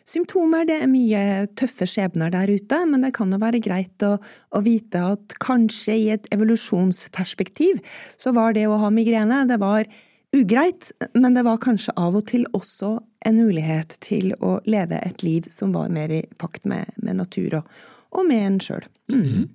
symptomer, 0.10 0.66
det 0.68 0.82
er 0.84 0.92
mye 0.92 1.22
tøffe 1.58 1.88
skjebner 1.88 2.32
der 2.34 2.52
ute, 2.52 2.80
men 2.90 3.06
det 3.06 3.13
kan 3.16 3.32
jo 3.32 3.40
være 3.42 3.62
greit 3.63 4.04
å, 4.06 4.18
å, 4.20 4.63
vite 4.63 5.04
at 5.13 5.38
kanskje 5.44 5.96
i 5.96 6.10
et 6.18 6.28
evolusjonsperspektiv 6.36 7.80
så 8.20 8.34
var 8.36 8.56
det 8.58 8.68
å 8.68 8.80
ha 8.82 8.92
migrene 8.94 9.44
det 9.50 9.60
var 9.63 9.88
ugreit, 10.34 10.92
men 11.13 11.38
det 11.38 11.46
var 11.46 11.62
kanskje 11.63 11.96
av 12.00 12.18
og 12.18 12.28
til 12.32 12.46
også 12.58 12.98
en 13.28 13.40
mulighet 13.40 13.98
til 14.04 14.34
å 14.44 14.58
leve 14.68 15.00
et 15.06 15.24
liv 15.24 15.48
som 15.54 15.75
var 15.75 15.94
mer 15.94 16.12
i 16.12 16.24
pakt 16.42 16.66
med, 16.70 16.90
med 16.98 17.22
natur 17.22 17.62
og, 17.62 17.75
og 18.18 18.25
med 18.28 18.48
en 18.48 18.63
sjøl. 18.63 18.88
Mm. 19.13 19.52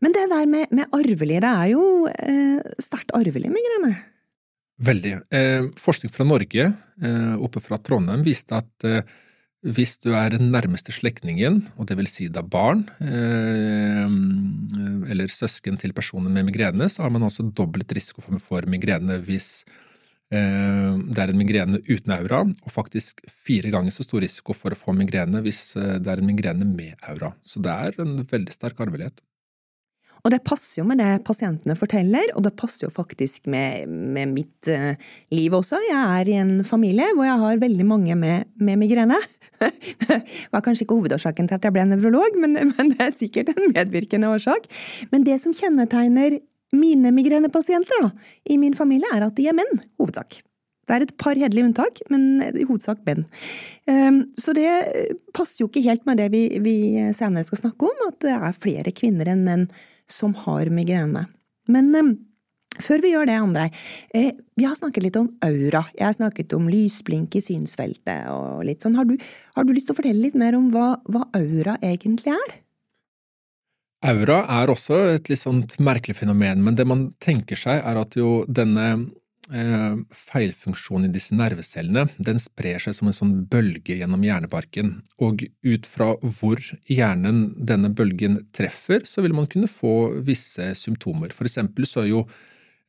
Men 0.00 0.14
det 0.16 0.28
der 0.32 0.46
med, 0.48 0.70
med 0.72 0.92
arvelige, 0.96 1.42
det 1.44 1.50
er 1.50 1.72
jo 1.74 1.82
eh, 2.10 2.60
sterkt 2.80 3.12
arvelig 3.16 3.50
migrene? 3.52 3.94
Veldig. 4.80 5.16
Eh, 5.36 5.66
forskning 5.76 6.12
fra 6.14 6.24
Norge, 6.24 6.70
eh, 7.04 7.34
oppe 7.36 7.60
fra 7.60 7.76
Trondheim, 7.84 8.24
viste 8.24 8.56
at 8.56 8.88
eh, 8.88 9.04
hvis 9.60 9.98
du 10.00 10.14
er 10.16 10.32
den 10.32 10.48
nærmeste 10.54 10.94
slektningen, 10.96 11.60
og 11.76 11.90
det 11.90 11.98
vil 12.00 12.08
si 12.08 12.30
da 12.32 12.40
barn 12.40 12.86
eh, 13.04 14.08
eller 15.12 15.28
søsken 15.28 15.76
til 15.80 15.92
personer 15.92 16.32
med 16.32 16.48
migrene, 16.48 16.88
så 16.88 17.04
har 17.04 17.12
man 17.12 17.28
altså 17.28 17.44
dobbelt 17.44 17.92
risiko 17.92 18.24
for 18.24 18.64
migrene 18.72 19.20
hvis 19.26 19.52
Eh, 20.30 20.92
det 21.10 21.18
er 21.18 21.32
en 21.32 21.40
migrene 21.40 21.80
uten 21.88 22.12
aura, 22.14 22.44
og 22.46 22.70
faktisk 22.70 23.24
fire 23.26 23.72
ganger 23.74 23.90
så 23.90 24.06
stor 24.06 24.22
risiko 24.22 24.54
for 24.54 24.70
å 24.70 24.78
få 24.78 24.94
migrene 24.94 25.42
hvis 25.42 25.74
eh, 25.74 25.96
det 25.98 26.12
er 26.12 26.22
en 26.22 26.30
migrene 26.30 26.68
med 26.68 26.94
aura. 27.10 27.32
Så 27.42 27.62
det 27.62 27.74
er 27.74 27.98
en 28.04 28.20
veldig 28.30 28.54
sterk 28.54 28.78
arvelighet. 28.84 29.18
Og 30.24 30.32
det 30.34 30.42
passer 30.46 30.80
jo 30.80 30.86
med 30.88 31.00
det 31.00 31.22
pasientene 31.26 31.76
forteller, 31.78 32.32
og 32.36 32.44
det 32.44 32.54
passer 32.58 32.86
jo 32.86 32.92
faktisk 32.92 33.48
med, 33.50 33.88
med 33.88 34.34
mitt 34.34 34.70
uh, 34.70 34.92
liv 35.32 35.54
også. 35.56 35.80
Jeg 35.88 36.00
er 36.20 36.30
i 36.30 36.38
en 36.40 36.60
familie 36.66 37.08
hvor 37.14 37.28
jeg 37.28 37.40
har 37.44 37.62
veldig 37.62 37.86
mange 37.88 38.16
med, 38.18 38.50
med 38.60 38.80
migrene. 38.80 39.18
det 40.04 40.20
var 40.52 40.64
kanskje 40.64 40.86
ikke 40.86 40.98
hovedårsaken 40.98 41.48
til 41.48 41.58
at 41.58 41.66
jeg 41.66 41.76
ble 41.76 41.86
nevrolog, 41.88 42.36
men, 42.40 42.58
men, 42.72 42.92
det 42.92 43.06
er 43.06 43.16
sikkert 43.16 43.52
en 43.54 43.72
medvirkende 43.72 44.30
årsak. 44.32 44.68
Men 45.12 45.26
det 45.26 45.40
som 45.42 45.56
kjennetegner 45.56 46.40
mine 46.76 47.10
migrenepasienter 47.14 48.04
da, 48.04 48.12
i 48.46 48.60
min 48.60 48.76
familie, 48.78 49.08
er 49.14 49.26
at 49.26 49.36
de 49.36 49.48
er 49.50 49.56
menn, 49.56 49.82
hovedsak. 50.00 50.42
Det 50.90 50.96
er 50.96 51.04
et 51.06 51.14
par 51.22 51.38
hederlige 51.38 51.68
unntak, 51.68 52.00
men 52.10 52.42
i 52.50 52.66
hovedsak 52.66 53.04
menn. 53.06 53.22
Ehm, 53.90 54.24
så 54.38 54.54
det 54.56 54.70
passer 55.36 55.62
jo 55.62 55.68
ikke 55.68 55.84
helt 55.84 56.02
med 56.08 56.18
det 56.18 56.30
vi, 56.34 56.42
vi 56.62 56.74
senere 57.14 57.46
skal 57.46 57.60
snakke 57.62 57.86
om, 57.86 58.08
at 58.08 58.18
det 58.24 58.34
er 58.34 58.58
flere 58.58 58.94
kvinner 58.94 59.30
enn 59.30 59.44
menn 59.46 59.68
som 60.10 60.34
har 60.46 60.70
migrene. 60.74 61.26
Men 61.70 61.92
ehm, 61.94 62.12
før 62.80 63.02
vi 63.04 63.12
gjør 63.12 63.28
det, 63.30 63.36
Andrei, 63.40 63.68
eh, 64.14 64.30
vi 64.56 64.66
har 64.66 64.78
snakket 64.78 65.06
litt 65.06 65.18
om 65.20 65.28
aura. 65.46 65.84
Jeg 65.96 66.06
har 66.06 66.16
snakket 66.16 66.54
om 66.56 66.68
lysblink 66.70 67.36
i 67.36 67.44
synsfeltet 67.44 68.30
og 68.32 68.64
litt 68.66 68.82
sånn. 68.84 68.98
Har 68.98 69.08
du, 69.08 69.16
har 69.56 69.66
du 69.66 69.74
lyst 69.74 69.90
til 69.90 69.96
å 69.96 70.00
fortelle 70.00 70.22
litt 70.22 70.38
mer 70.38 70.58
om 70.58 70.70
hva, 70.74 70.94
hva 71.10 71.26
aura 71.36 71.78
egentlig 71.82 72.34
er? 72.34 72.58
Aura 74.10 74.42
er 74.48 74.70
også 74.72 74.96
et 75.12 75.28
litt 75.28 75.42
sånt 75.42 75.74
merkelig 75.82 76.16
fenomen, 76.22 76.62
men 76.64 76.76
det 76.76 76.86
man 76.88 77.10
tenker 77.20 77.58
seg 77.58 77.82
er 77.84 77.98
at 78.00 78.16
jo 78.16 78.46
denne 78.48 79.10
eh, 79.54 79.96
feilfunksjonen 80.14 81.08
i 81.08 81.14
disse 81.14 81.36
nervecellene 81.36 82.06
den 82.18 82.40
sprer 82.42 82.82
seg 82.82 82.96
som 82.96 83.10
en 83.10 83.16
sånn 83.16 83.34
bølge 83.50 83.98
gjennom 84.00 84.22
hjernebarken, 84.26 84.96
og 85.22 85.44
ut 85.66 85.88
fra 85.88 86.12
hvor 86.38 86.62
hjernen 86.90 87.50
denne 87.56 87.92
bølgen 87.94 88.40
treffer, 88.56 89.04
så 89.06 89.24
vil 89.24 89.36
man 89.36 89.50
kunne 89.50 89.70
få 89.70 90.22
visse 90.26 90.72
symptomer. 90.78 91.34
For 91.36 91.50
eksempel 91.50 91.88
så 91.88 92.04
er 92.04 92.10
jo 92.14 92.24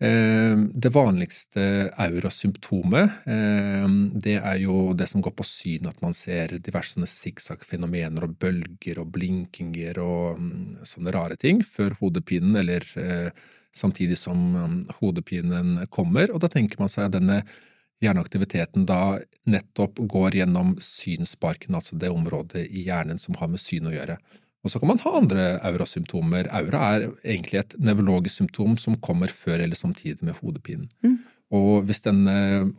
Eh, 0.01 0.57
det 0.57 0.89
vanligste 0.89 1.63
aurasymptomet 2.01 3.27
eh, 3.29 3.83
det 4.23 4.33
er 4.39 4.55
jo 4.63 4.95
det 4.97 5.05
som 5.11 5.21
går 5.21 5.35
på 5.37 5.45
syn, 5.45 5.85
at 5.91 5.99
man 6.01 6.15
ser 6.17 6.55
diverse 6.57 6.97
sikksakk-fenomener 7.11 8.25
og 8.25 8.33
bølger 8.41 8.97
og 9.03 9.11
blinkinger 9.13 9.99
og 10.01 10.39
mm, 10.41 10.87
sånne 10.89 11.13
rare 11.13 11.37
ting 11.37 11.61
før 11.61 11.93
hodepinen, 11.99 12.57
eller 12.63 12.87
samtidig 13.75 14.17
som 14.19 14.37
mm, 14.55 14.77
hodepinen 14.99 15.75
kommer. 15.89 16.31
Og 16.33 16.41
da 16.43 16.49
tenker 16.51 16.81
man 16.81 16.91
seg 16.91 17.07
at 17.07 17.17
denne 17.17 17.41
hjerneaktiviteten 18.01 18.85
da 18.89 19.19
nettopp 19.49 19.99
går 20.09 20.41
gjennom 20.41 20.73
synsparken, 20.81 21.77
altså 21.77 21.97
det 22.01 22.09
området 22.11 22.65
i 22.67 22.87
hjernen 22.87 23.21
som 23.21 23.37
har 23.39 23.51
med 23.51 23.61
syn 23.61 23.89
å 23.89 23.93
gjøre. 23.93 24.17
Og 24.61 24.69
så 24.73 24.81
kan 24.81 24.91
man 24.91 25.01
ha 25.01 25.11
andre 25.17 25.45
aurasymptomer. 25.65 26.49
Aura 26.53 26.81
er 26.93 27.07
egentlig 27.23 27.61
et 27.63 27.75
nevrologisk 27.81 28.43
symptom 28.43 28.75
som 28.77 28.97
kommer 29.01 29.31
før 29.33 29.63
eller 29.63 29.77
samtidig 29.77 30.21
med 30.25 30.37
hodepinen. 30.37 30.89
Mm. 31.05 31.17
Og 31.51 31.87
hvis 31.87 32.05
denne 32.05 32.33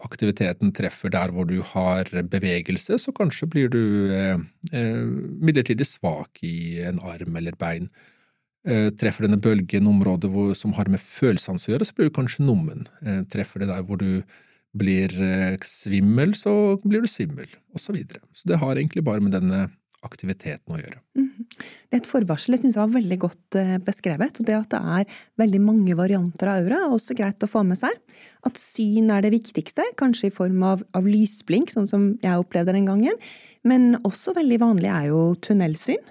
aktiviteten 0.07 0.71
treffer 0.73 1.13
der 1.13 1.33
hvor 1.35 1.45
du 1.49 1.59
har 1.75 2.09
bevegelse, 2.09 2.97
så 3.03 3.13
kanskje 3.13 3.51
blir 3.53 3.73
du 3.73 3.83
eh, 4.15 4.39
eh 4.73 5.03
midlertidig 5.43 5.87
svak 5.87 6.41
i 6.47 6.81
en 6.81 7.03
arm 7.05 7.37
eller 7.37 7.59
bein. 7.59 7.91
Eh, 8.63 8.93
treffer 8.95 9.27
denne 9.27 9.41
bølgen 9.43 9.89
området 9.91 10.31
hvor, 10.31 10.53
som 10.55 10.75
har 10.77 10.87
med 10.93 11.03
følelsene 11.03 11.59
å 11.59 11.73
gjøre, 11.73 11.87
så 11.89 11.97
blir 11.99 12.11
du 12.11 12.15
kanskje 12.15 12.47
nummen. 12.47 12.87
Eh, 13.03 13.25
treffer 13.31 13.65
det 13.65 13.73
der 13.73 13.83
hvor 13.87 13.99
du 13.99 14.23
blir 14.79 15.11
eh, 15.19 15.57
svimmel, 15.67 16.37
så 16.39 16.77
blir 16.85 17.03
du 17.03 17.11
svimmel, 17.11 17.51
osv. 17.75 17.89
Så, 17.89 17.97
videre. 17.97 18.23
så 18.31 18.53
det 18.53 18.61
har 18.63 18.79
egentlig 18.79 19.03
bare 19.05 19.25
med 19.25 19.35
denne 19.35 19.67
aktiviteten 20.07 20.75
å 20.75 20.79
gjøre. 20.79 21.01
Mm. 21.19 21.29
Det 21.53 21.99
er 21.99 22.01
et 22.01 22.09
forvarsel 22.09 22.55
jeg 22.55 22.63
syns 22.63 22.79
var 22.79 22.91
veldig 22.91 23.19
godt 23.23 23.59
beskrevet. 23.87 24.39
og 24.41 24.47
Det 24.49 24.55
at 24.57 24.73
det 24.73 24.81
er 24.97 25.19
veldig 25.39 25.61
mange 25.63 25.95
varianter 25.99 26.51
av 26.51 26.63
aura, 26.63 26.81
er 26.87 26.95
også 26.95 27.15
greit 27.19 27.45
å 27.45 27.51
få 27.51 27.63
med 27.67 27.79
seg. 27.79 27.99
At 28.47 28.59
syn 28.59 29.13
er 29.15 29.23
det 29.23 29.35
viktigste, 29.35 29.85
kanskje 30.01 30.31
i 30.31 30.35
form 30.35 30.65
av, 30.67 30.83
av 30.99 31.07
lysblink, 31.07 31.71
sånn 31.71 31.87
som 31.87 32.09
jeg 32.25 32.41
opplevde 32.41 32.75
den 32.75 32.89
gangen. 32.91 33.21
Men 33.69 33.93
også 34.03 34.35
veldig 34.39 34.59
vanlig 34.65 34.91
er 34.91 35.13
jo 35.13 35.23
tunnelsyn. 35.45 36.03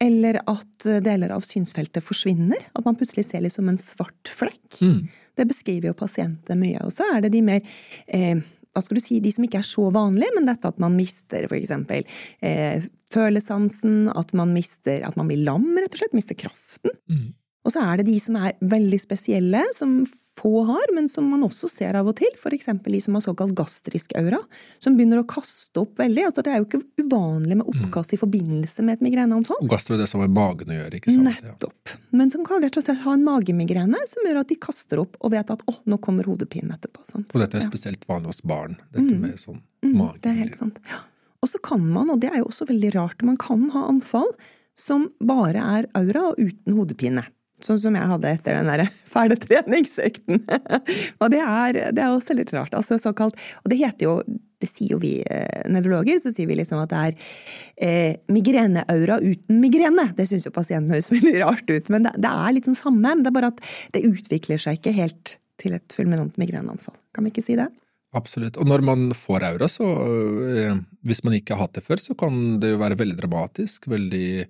Eller 0.00 0.40
at 0.48 0.86
deler 1.04 1.34
av 1.34 1.44
synsfeltet 1.44 2.04
forsvinner. 2.04 2.62
At 2.72 2.86
man 2.86 2.96
plutselig 2.96 3.26
ser 3.28 3.44
liksom 3.44 3.68
en 3.68 3.80
svart 3.80 4.30
flekk. 4.32 4.80
Mm. 4.80 5.02
Det 5.36 5.46
beskriver 5.50 5.90
jo 5.90 5.98
pasienter 5.98 6.56
mye. 6.56 6.80
Og 6.86 6.94
så 6.94 7.04
er 7.14 7.26
det 7.26 7.34
de 7.34 7.42
mer 7.44 7.60
eh, 8.06 8.40
hva 8.70 8.82
skal 8.84 9.00
du 9.00 9.02
si, 9.02 9.18
de 9.22 9.32
som 9.34 9.44
ikke 9.46 9.60
er 9.60 9.66
så 9.66 9.88
vanlige, 9.92 10.30
men 10.36 10.46
dette 10.46 10.70
at 10.70 10.78
man 10.82 10.94
mister 10.94 11.48
eksempel 11.50 12.04
eh, 12.46 12.84
følesansen, 13.10 14.04
at 14.14 14.32
man 14.38 14.54
mister, 14.54 15.02
at 15.06 15.16
man 15.18 15.30
blir 15.30 15.42
lam, 15.42 15.66
rett 15.74 15.96
og 15.96 16.02
slett, 16.02 16.14
mister 16.14 16.38
kraften. 16.38 16.94
Mm. 17.10 17.32
Og 17.60 17.74
så 17.74 17.82
er 17.84 18.00
det 18.00 18.06
de 18.08 18.16
som 18.22 18.38
er 18.40 18.54
veldig 18.64 18.98
spesielle, 19.02 19.60
som 19.76 19.98
få 20.40 20.62
har, 20.64 20.92
men 20.96 21.08
som 21.08 21.26
man 21.28 21.42
også 21.44 21.68
ser 21.68 21.96
av 21.98 22.08
og 22.08 22.16
til, 22.16 22.30
eksempel 22.56 22.94
de 22.96 23.00
som 23.04 23.16
har 23.16 23.24
såkalt 23.24 23.52
gastrisk 23.56 24.14
aura, 24.16 24.38
som 24.80 24.96
begynner 24.96 25.20
å 25.20 25.26
kaste 25.28 25.82
opp 25.82 26.00
veldig. 26.00 26.24
Altså 26.30 26.44
det 26.46 26.54
er 26.54 26.62
jo 26.62 26.68
ikke 26.68 26.80
uvanlig 27.02 27.58
med 27.60 27.68
oppkast 27.68 28.14
i 28.16 28.18
forbindelse 28.20 28.84
med 28.86 28.96
et 28.96 29.04
migreneanfall. 29.04 29.60
Og 29.60 29.74
gastro 29.74 29.98
er 29.98 30.00
det 30.00 30.08
som 30.08 30.22
har 30.22 30.30
med 30.30 30.38
magen 30.38 30.72
å 30.72 30.78
gjøre, 30.78 31.00
ikke 31.02 31.12
sant? 31.12 31.28
Nettopp. 31.28 31.92
Ja. 31.92 31.98
Men 32.22 32.32
som 32.32 32.46
kan 32.48 32.64
rett 32.64 32.78
og 32.80 32.86
slett 32.86 33.02
ha 33.04 33.16
en 33.16 33.26
magemigrene 33.26 34.00
som 34.08 34.24
gjør 34.24 34.40
at 34.40 34.54
de 34.54 34.56
kaster 34.68 35.02
opp 35.04 35.20
og 35.20 35.34
vet 35.34 35.52
at 35.52 35.64
å, 35.68 35.74
nå 35.84 36.00
kommer 36.00 36.30
hodepinen 36.32 36.72
etterpå. 36.78 37.04
Sant? 37.10 37.28
Og 37.34 37.44
dette 37.44 37.60
er 37.60 37.66
spesielt 37.66 38.08
vanlig 38.08 38.32
hos 38.32 38.40
barn, 38.40 38.78
dette 38.94 39.12
mm. 39.12 39.20
med 39.20 39.36
sånn 39.42 39.60
mm, 39.60 39.92
mage. 39.92 40.22
Det 40.24 40.32
er 40.32 40.40
helt 40.46 40.56
sant. 40.56 40.80
Ja. 40.88 41.02
Og 41.44 41.52
så 41.52 41.60
kan 41.64 41.84
man, 41.84 42.08
og 42.12 42.24
det 42.24 42.32
er 42.32 42.40
jo 42.40 42.48
også 42.48 42.68
veldig 42.72 42.94
rart, 42.96 43.20
man 43.24 43.36
kan 43.40 43.68
ha 43.76 43.84
anfall 43.92 44.32
som 44.78 45.10
bare 45.20 45.60
er 45.60 45.90
aura 45.98 46.30
og 46.30 46.40
uten 46.40 46.76
hodepine. 46.78 47.26
Sånn 47.66 47.80
som 47.82 47.96
jeg 47.98 48.10
hadde 48.12 48.30
etter 48.34 48.58
den 48.58 48.70
der 48.70 48.84
fæle 49.14 49.38
treningsøkten. 49.40 50.44
og 51.20 51.32
det 51.32 51.42
er, 51.42 51.80
det 51.90 52.04
er, 52.04 52.12
også 52.12 52.36
litt 52.38 52.52
rart. 52.56 52.74
Altså 52.76 52.98
såkalt 53.00 53.36
Og 53.64 53.72
det 53.72 53.80
heter 53.82 54.08
jo 54.08 54.20
det 54.60 54.68
sier 54.68 54.92
jo 54.92 54.98
vi 55.00 55.14
eh, 55.24 55.62
nevrologer, 55.72 56.18
så 56.20 56.28
sier 56.34 56.44
vi 56.50 56.58
liksom 56.58 56.82
at 56.82 56.90
det 56.90 56.98
er 57.00 57.14
eh, 57.80 58.18
migreneaura 58.28 59.16
uten 59.22 59.60
migrene. 59.62 60.10
Det 60.18 60.26
syns 60.28 60.44
jo 60.44 60.52
pasienten 60.52 60.92
høres 60.92 61.08
veldig 61.14 61.32
rart 61.40 61.70
ut, 61.72 61.88
men 61.88 62.04
det, 62.04 62.12
det, 62.20 62.32
er 62.32 62.56
litt 62.56 62.68
sånn 62.68 62.76
samme. 62.76 63.14
Det 63.22 63.30
er 63.30 63.36
bare 63.38 63.54
at 63.54 63.62
det 63.96 64.04
utvikler 64.04 64.60
seg 64.60 64.76
ikke 64.76 64.92
helt 64.98 65.38
til 65.60 65.76
et 65.76 65.96
fulminant 65.96 66.36
migreneanfall. 66.40 66.98
Kan 67.16 67.24
vi 67.24 67.32
ikke 67.32 67.46
si 67.46 67.56
det? 67.56 67.70
Absolutt. 68.16 68.58
Og 68.58 68.66
når 68.66 68.82
man 68.84 69.10
får 69.14 69.46
aura, 69.52 69.68
så 69.70 69.86
eh, 69.86 70.78
Hvis 71.06 71.22
man 71.24 71.36
ikke 71.36 71.54
har 71.54 71.64
hatt 71.64 71.78
det 71.78 71.86
før, 71.86 72.02
så 72.02 72.16
kan 72.18 72.58
det 72.60 72.74
jo 72.74 72.80
være 72.82 72.98
veldig 73.00 73.16
dramatisk. 73.16 73.88
Veldig 73.88 74.44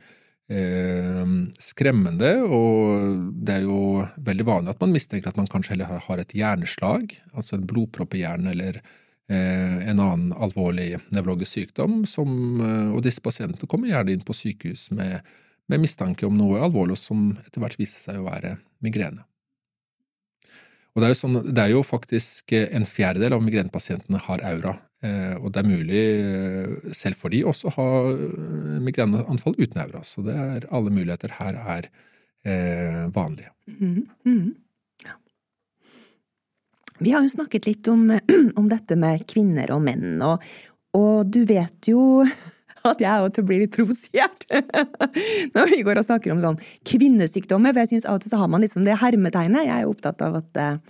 skremmende, 0.50 2.30
og 2.42 3.20
det 3.46 3.54
er 3.54 3.66
jo 3.68 4.02
veldig 4.18 4.46
vanlig 4.48 4.72
at 4.72 4.80
man 4.82 4.94
mistenker 4.96 5.30
at 5.30 5.38
man 5.38 5.46
kanskje 5.50 5.76
heller 5.76 6.00
har 6.02 6.18
et 6.22 6.34
hjerneslag, 6.34 7.12
altså 7.30 7.54
en 7.54 7.68
blodpropp 7.70 8.16
i 8.18 8.24
hjernen 8.24 8.50
eller 8.50 8.80
eh, 9.30 9.76
en 9.92 10.02
annen 10.02 10.32
alvorlig 10.34 10.96
nevrologisk 11.14 11.54
sykdom, 11.54 12.02
som, 12.02 12.32
eh, 12.66 12.90
og 12.90 13.04
disse 13.06 13.22
pasientene 13.22 13.70
kommer 13.70 13.92
gjerne 13.92 14.16
inn 14.16 14.26
på 14.26 14.34
sykehus 14.34 14.88
med, 14.90 15.22
med 15.70 15.84
mistanke 15.84 16.26
om 16.26 16.34
noe 16.34 16.58
alvorlig 16.66 16.98
som 16.98 17.30
etter 17.44 17.62
hvert 17.62 17.78
viser 17.78 18.10
seg 18.10 18.18
å 18.18 18.26
være 18.26 18.56
migrene. 18.82 19.22
Og 20.96 21.02
det 21.04 21.12
er, 21.12 21.14
sånn, 21.14 21.42
det 21.46 21.62
er, 21.62 21.76
jo 21.76 21.86
faktisk 21.86 22.50
en 22.58 22.86
fjerdedel 22.88 23.36
av 23.36 23.44
migrenepasientene 23.46 24.18
har 24.26 24.42
aura, 24.50 24.74
og 25.00 25.48
det 25.52 25.62
er 25.62 25.68
mulig, 25.68 26.00
eh, 26.20 26.92
selv 26.96 27.16
for 27.16 27.32
de, 27.32 27.40
også 27.48 27.70
å 27.70 27.76
ha 27.78 27.86
eh, 28.12 28.80
migreneanfall 28.84 29.56
uten 29.56 29.80
aura. 29.80 30.02
Så 30.04 30.24
det 30.26 30.36
er 30.36 30.66
alle 30.68 30.92
muligheter 30.92 31.32
her 31.38 31.56
er 31.56 31.88
eh, 32.44 33.06
vanlige. 33.14 33.52
Mm 33.66 34.06
-hmm. 34.24 34.54
ja. 35.06 35.16
Vi 36.98 37.10
har 37.10 37.22
jo 37.22 37.28
snakket 37.28 37.66
litt 37.66 37.88
om, 37.88 38.20
om, 38.56 38.68
dette 38.68 38.96
med 38.96 39.26
kvinner 39.26 39.70
og 39.70 39.82
menn, 39.82 40.22
og, 40.22 40.42
og 40.92 41.26
du 41.26 41.44
vet 41.44 41.88
jo 41.88 42.26
at 42.90 43.00
jeg 43.00 43.22
også 43.22 43.42
blir 43.42 43.60
litt 43.60 43.76
provosert 43.76 44.46
når 45.54 45.66
vi 45.70 45.82
går 45.82 45.98
og 45.98 46.04
snakker 46.04 46.32
om 46.32 46.40
sånn 46.40 46.60
kvinnesykdommer, 46.84 47.72
for 47.72 47.80
jeg 47.80 47.88
syns 47.88 48.06
av 48.06 48.14
og 48.14 48.20
til 48.20 48.30
så 48.30 48.36
har 48.36 48.48
man 48.48 48.60
liksom 48.60 48.84
det 48.84 49.00
hermetegnet. 49.00 49.64
Jeg 49.64 49.76
er 49.78 49.82
jo 49.82 49.96
opptatt 49.96 50.20
av 50.20 50.36
at 50.44 50.80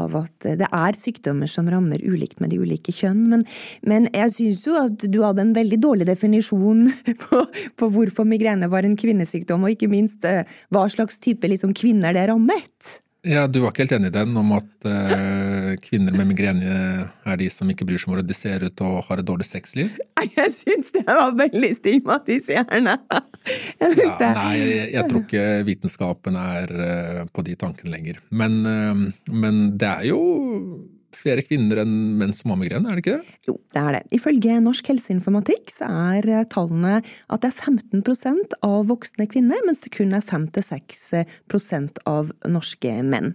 av 0.00 0.16
at 0.18 0.48
det 0.60 0.68
er 0.68 0.98
sykdommer 0.98 1.50
som 1.50 1.70
rammer 1.72 2.02
ulikt 2.04 2.40
med 2.42 2.52
de 2.52 2.60
ulike 2.62 2.94
kjønn, 2.94 3.24
men, 3.32 3.46
men 3.86 4.10
jeg 4.12 4.34
syns 4.36 4.66
jo 4.68 4.76
at 4.80 5.08
du 5.08 5.22
hadde 5.24 5.44
en 5.44 5.56
veldig 5.56 5.80
dårlig 5.82 6.08
definisjon 6.08 6.86
på, 7.24 7.42
på, 7.76 7.90
hvorfor 7.96 8.28
migrene 8.28 8.70
var 8.72 8.86
en 8.86 8.98
kvinnesykdom, 8.98 9.64
og 9.64 9.76
ikke 9.76 9.90
minst 9.92 10.26
eh, 10.28 10.44
hva 10.74 10.86
slags 10.92 11.20
type 11.22 11.48
liksom, 11.48 11.74
kvinner 11.76 12.16
det 12.16 12.28
rammet. 12.30 12.96
Ja, 13.26 13.46
Du 13.50 13.58
var 13.64 13.72
ikke 13.72 13.82
helt 13.82 13.96
enig 13.96 14.12
i 14.12 14.14
den, 14.14 14.36
om 14.38 14.52
at 14.54 14.86
uh, 14.86 15.72
kvinner 15.82 16.14
med 16.14 16.28
migrene 16.30 16.76
er 17.26 17.38
de 17.40 17.48
som 17.50 17.70
ikke 17.72 17.86
bryr 17.88 17.98
seg 17.98 18.08
om 18.08 18.14
hvordan 18.14 18.28
de 18.28 18.36
ser 18.38 18.62
ut 18.62 18.82
og 18.86 19.00
har 19.08 19.22
et 19.22 19.26
dårlig 19.26 19.48
sexliv? 19.48 19.96
Jeg 20.36 20.52
syns 20.54 20.92
det 20.94 21.04
var 21.08 21.34
veldig 21.38 21.72
stigmatiserende. 21.76 22.96
Jeg 23.78 23.92
ja, 23.98 24.12
det. 24.18 24.30
Nei, 24.38 24.54
jeg, 24.58 24.86
jeg, 24.94 25.04
tror 25.10 25.24
ikke 25.24 25.46
vitenskapen 25.66 26.38
er 26.40 26.72
uh, 26.74 27.20
på 27.30 27.44
de 27.46 27.56
tankene 27.58 27.92
lenger. 27.94 28.22
Men, 28.30 28.60
uh, 28.66 29.32
men, 29.34 29.60
det 29.78 29.90
er 29.90 30.08
jo 30.12 30.20
flere 31.26 31.44
kvinner 31.46 31.82
enn 31.82 31.94
menn 32.20 32.34
som 32.36 32.52
har 32.54 32.60
migrene, 32.60 32.90
er 32.90 32.98
det 32.98 33.04
ikke 33.04 33.18
det? 33.18 33.38
Jo, 33.50 33.56
det 33.74 33.82
er 33.82 33.96
det. 33.98 34.02
Ifølge 34.16 34.58
Norsk 34.62 34.92
helseinformatikk 34.92 35.72
så 35.74 35.88
er 36.12 36.28
eh, 36.30 36.46
tallene 36.52 37.00
at 37.02 37.42
det 37.42 37.50
er 37.50 37.72
15% 37.74 38.60
av 38.66 38.86
voksne 38.90 39.26
kvinner, 39.30 39.58
mens 39.66 39.82
det 39.84 39.94
kun 39.96 40.14
er 40.16 40.24
5-6 40.24 42.06
av 42.06 42.30
norske 42.46 42.94
menn. 43.06 43.34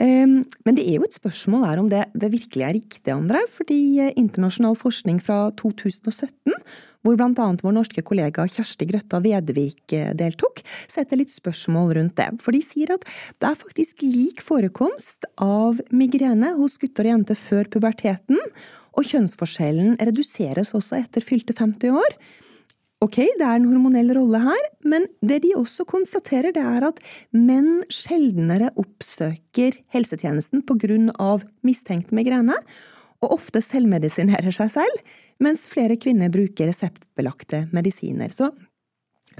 Ehm, 0.00 0.44
men 0.64 0.76
det 0.76 0.86
er 0.88 0.96
jo 0.96 1.06
et 1.06 1.16
spørsmål 1.16 1.66
her 1.68 1.80
om 1.82 1.88
det, 1.92 2.06
det 2.16 2.32
virkelig 2.32 2.64
er 2.64 2.76
riktig, 2.78 3.12
André, 3.12 3.42
fordi 3.52 3.80
eh, 4.00 4.14
internasjonal 4.16 4.78
forskning 4.78 5.20
fra 5.22 5.50
2017 5.60 6.56
hvor 7.04 7.16
annet 7.24 7.62
vår 7.64 7.72
norske 7.72 8.02
kollega 8.04 8.44
Kjersti 8.48 8.84
Grøtta 8.88 9.20
Vedvik 9.24 9.94
eh, 9.96 10.12
deltok, 10.16 10.60
setter 10.88 11.20
litt 11.20 11.32
spørsmål 11.32 11.94
rundt 11.96 12.16
det. 12.20 12.28
For 12.42 12.56
de 12.56 12.60
sier 12.64 12.92
at 12.96 13.06
det 13.40 13.48
er 13.50 13.60
faktisk 13.60 14.04
lik 14.04 14.42
forekomst 14.44 15.28
av 15.40 15.80
migrene 15.92 16.54
hos 16.58 16.78
gutter 16.80 17.08
og 17.08 17.14
jenter 17.14 17.40
før 17.40 17.72
puberteten, 17.72 18.40
og 18.96 19.06
kjønnsforskjellen 19.06 19.96
reduseres 20.00 20.74
også 20.76 20.98
etter 21.00 21.24
fylte 21.24 21.56
50 21.56 22.00
år. 22.00 22.16
Ok, 23.00 23.16
det 23.16 23.46
er 23.46 23.56
en 23.56 23.64
hormonell 23.64 24.10
rolle 24.12 24.42
her, 24.44 24.64
men 24.84 25.06
det 25.24 25.38
de 25.46 25.54
også 25.56 25.86
konstaterer, 25.88 26.52
det 26.52 26.60
er 26.60 26.84
at 26.84 26.98
menn 27.32 27.78
sjeldnere 27.88 28.68
oppsøker 28.76 29.78
helsetjenesten 29.94 30.60
av 31.16 31.46
mistenkt 31.64 32.12
migrene, 32.12 32.58
og 33.24 33.32
ofte 33.38 33.62
selvmedisinerer 33.64 34.52
seg 34.52 34.72
selv, 34.74 34.98
mens 35.40 35.64
flere 35.68 35.96
kvinner 35.96 36.28
bruker 36.28 36.68
reseptbelagte 36.68 37.70
medisiner. 37.72 38.28
Så 38.36 38.50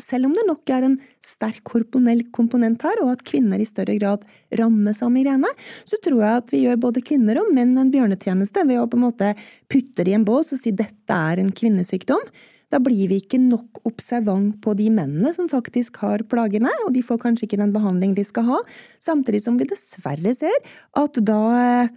selv 0.01 0.31
om 0.31 0.33
det 0.33 0.47
nok 0.49 0.73
er 0.73 0.87
en 0.87 0.97
sterk 1.21 1.69
hormonell 1.75 2.23
komponent 2.33 2.81
her, 2.89 3.03
og 3.05 3.13
at 3.13 3.25
kvinner 3.29 3.61
i 3.61 3.69
større 3.69 3.99
grad 4.01 4.25
rammes 4.57 5.03
av 5.05 5.13
migrene, 5.13 5.51
så 5.85 6.01
tror 6.01 6.23
jeg 6.25 6.45
at 6.45 6.55
vi 6.55 6.63
gjør 6.65 6.81
både 6.87 7.05
kvinner 7.05 7.43
og 7.43 7.53
menn 7.53 7.77
en 7.77 7.93
bjørnetjeneste 7.93 8.65
ved 8.65 8.81
å 8.81 8.89
på 8.89 8.97
en 8.97 9.05
måte 9.05 9.35
putte 9.69 10.01
det 10.01 10.15
i 10.15 10.17
en 10.17 10.25
bås 10.25 10.55
og 10.57 10.63
si 10.63 10.73
dette 10.73 11.21
er 11.29 11.45
en 11.45 11.53
kvinnesykdom. 11.53 12.25
Da 12.71 12.79
blir 12.83 13.11
vi 13.11 13.19
ikke 13.19 13.41
nok 13.43 13.81
observant 13.89 14.61
på 14.63 14.75
de 14.79 14.87
mennene 14.95 15.33
som 15.35 15.49
faktisk 15.51 15.99
har 16.05 16.23
plagene, 16.31 16.71
og 16.87 16.95
de 16.95 17.03
får 17.03 17.19
kanskje 17.25 17.49
ikke 17.49 17.59
den 17.61 17.75
behandling 17.75 18.15
de 18.15 18.25
skal 18.27 18.47
ha, 18.47 18.61
samtidig 19.03 19.43
som 19.43 19.59
vi 19.59 19.67
dessverre 19.71 20.35
ser 20.37 20.55
at 20.99 21.19
da 21.27 21.89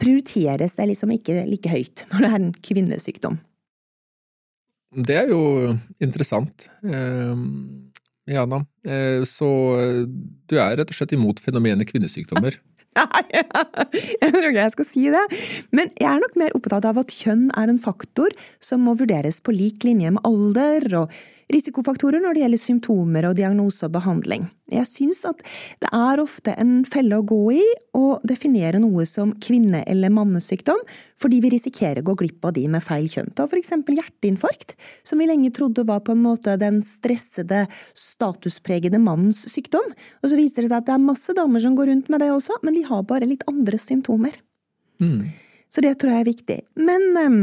prioriteres 0.00 0.76
det 0.76 0.90
liksom 0.92 1.12
ikke 1.16 1.44
like 1.48 1.72
høyt 1.72 2.04
når 2.12 2.24
det 2.24 2.30
er 2.30 2.38
en 2.38 2.50
kvinnesykdom. 2.68 3.38
Det 4.90 5.16
er 5.20 5.30
jo 5.30 5.42
interessant. 6.02 6.66
Eh, 6.82 7.42
Jana, 8.30 8.64
eh, 8.86 9.22
så 9.28 9.50
du 10.50 10.56
er 10.58 10.76
rett 10.80 10.90
og 10.90 10.96
slett 10.96 11.14
imot 11.16 11.40
fenomenet 11.42 11.88
kvinnesykdommer? 11.88 12.58
Nei, 12.98 13.22
jeg 13.30 14.32
tror 14.34 14.48
ikke 14.48 14.64
jeg 14.64 14.74
skal 14.74 14.88
si 14.88 15.04
det. 15.14 15.22
Men 15.76 15.92
jeg 16.00 16.10
er 16.10 16.22
nok 16.22 16.38
mer 16.40 16.56
opptatt 16.58 16.88
av 16.88 16.98
at 17.00 17.14
kjønn 17.14 17.48
er 17.58 17.70
en 17.70 17.78
faktor 17.80 18.34
som 18.62 18.82
må 18.86 18.96
vurderes 18.98 19.38
på 19.44 19.54
lik 19.54 19.86
linje 19.86 20.10
med 20.16 20.26
alder 20.26 20.88
og 21.04 21.20
risikofaktorer 21.52 22.22
når 22.22 22.36
det 22.36 22.42
gjelder 22.44 22.62
symptomer 22.62 23.28
og 23.28 23.36
diagnose 23.38 23.86
og 23.86 23.94
behandling. 23.94 24.46
Jeg 24.70 24.86
syns 24.86 25.24
at 25.26 25.40
det 25.82 25.90
er 25.96 26.22
ofte 26.22 26.54
en 26.60 26.84
felle 26.88 27.18
å 27.18 27.26
gå 27.26 27.40
i 27.58 27.64
å 27.96 28.20
definere 28.26 28.78
noe 28.82 29.06
som 29.08 29.32
kvinne- 29.42 29.82
eller 29.90 30.12
mannesykdom, 30.14 30.78
fordi 31.18 31.40
vi 31.42 31.52
risikerer 31.56 32.02
å 32.02 32.08
gå 32.10 32.16
glipp 32.22 32.46
av 32.46 32.54
de 32.54 32.66
med 32.70 32.84
feil 32.84 33.08
kjønn. 33.10 33.32
Ta 33.34 33.48
for 33.50 33.58
eksempel 33.58 33.98
hjerteinfarkt, 33.98 34.76
som 35.02 35.18
vi 35.18 35.28
lenge 35.30 35.50
trodde 35.56 35.86
var 35.88 36.04
på 36.06 36.14
en 36.14 36.22
måte 36.22 36.56
den 36.60 36.80
stressede, 36.86 37.66
statuspregede 37.98 39.02
mannens 39.02 39.42
sykdom, 39.50 39.90
og 40.22 40.30
så 40.30 40.38
viser 40.38 40.62
det 40.62 40.70
seg 40.70 40.78
at 40.82 40.90
det 40.90 40.96
er 40.96 41.08
masse 41.10 41.34
damer 41.36 41.62
som 41.62 41.74
går 41.78 41.90
rundt 41.90 42.12
med 42.12 42.22
det 42.22 42.30
også, 42.34 42.60
men 42.62 42.78
de 42.78 42.86
har 42.86 43.02
bare 43.08 43.28
litt 43.28 43.46
andre 43.50 43.80
symptomer. 43.80 44.38
Mm. 45.02 45.32
Så 45.70 45.82
det 45.84 45.96
tror 45.98 46.14
jeg 46.14 46.24
er 46.24 46.30
viktig. 46.30 46.58
Men 46.78 47.04
um, 47.16 47.42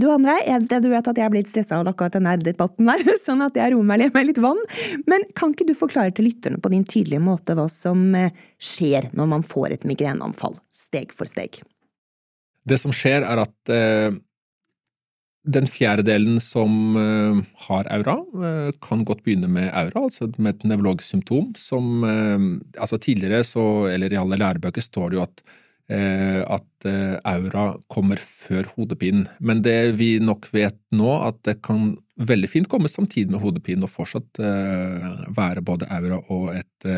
du 0.00 0.08
André, 0.08 0.38
du 0.80 0.88
vet 0.88 1.08
at 1.08 1.18
jeg 1.18 1.26
er 1.26 1.32
blitt 1.32 1.50
stressa 1.50 1.78
av 1.80 1.90
akkurat 1.90 2.16
denne 2.16 2.36
debatten 2.40 2.88
der, 2.88 3.04
sånn 3.26 3.44
at 3.44 3.58
jeg 3.58 3.74
roer 3.74 3.88
meg 3.88 4.06
med 4.14 4.28
litt 4.30 4.40
vann. 4.42 4.60
Men 5.10 5.26
kan 5.36 5.52
ikke 5.52 5.68
du 5.68 5.74
forklare 5.78 6.14
til 6.16 6.30
lytterne 6.30 6.60
på 6.62 6.72
din 6.72 6.86
tydelige 6.88 7.22
måte 7.22 7.56
hva 7.58 7.68
som 7.72 8.10
eh, 8.18 8.32
skjer 8.62 9.10
når 9.16 9.32
man 9.36 9.46
får 9.46 9.76
et 9.76 9.88
migreneanfall, 9.88 10.56
steg 10.72 11.12
for 11.16 11.30
steg? 11.30 11.60
Det 12.62 12.78
som 12.78 12.94
skjer, 12.94 13.26
er 13.26 13.42
at 13.42 13.72
eh, 13.74 14.14
den 15.42 15.66
fjerdedelen 15.66 16.38
som 16.40 16.96
eh, 16.96 17.40
har 17.66 17.88
aura, 17.90 18.14
eh, 18.46 18.70
kan 18.82 19.02
godt 19.04 19.24
begynne 19.26 19.50
med 19.50 19.72
aura, 19.74 20.04
altså 20.06 20.30
med 20.36 20.54
et 20.54 20.68
nevrologisk 20.70 21.16
symptom 21.16 21.50
som 21.58 22.04
eh, 22.06 22.38
altså 22.78 23.00
Tidligere, 23.02 23.42
så, 23.44 23.88
eller 23.90 24.12
i 24.12 24.20
alle 24.20 24.38
lærebøker, 24.38 24.84
står 24.84 25.10
det 25.10 25.18
jo 25.18 25.24
at 25.26 25.42
at 25.90 26.86
eh, 26.86 27.16
aura 27.28 27.72
kommer 27.90 28.20
før 28.20 28.68
hodepinen. 28.76 29.26
Men 29.40 29.62
det 29.64 29.94
vi 29.98 30.14
nok 30.22 30.48
vet 30.54 30.78
nå, 30.94 31.10
at 31.26 31.42
det 31.48 31.58
kan 31.66 31.96
veldig 32.22 32.48
fint 32.50 32.70
komme 32.70 32.90
samtidig 32.90 33.32
med 33.32 33.42
hodepinen 33.42 33.86
og 33.86 33.92
fortsatt 33.92 34.40
eh, 34.42 35.10
være 35.34 35.64
både 35.66 35.90
aura 35.90 36.22
og 36.32 36.54
et 36.56 36.90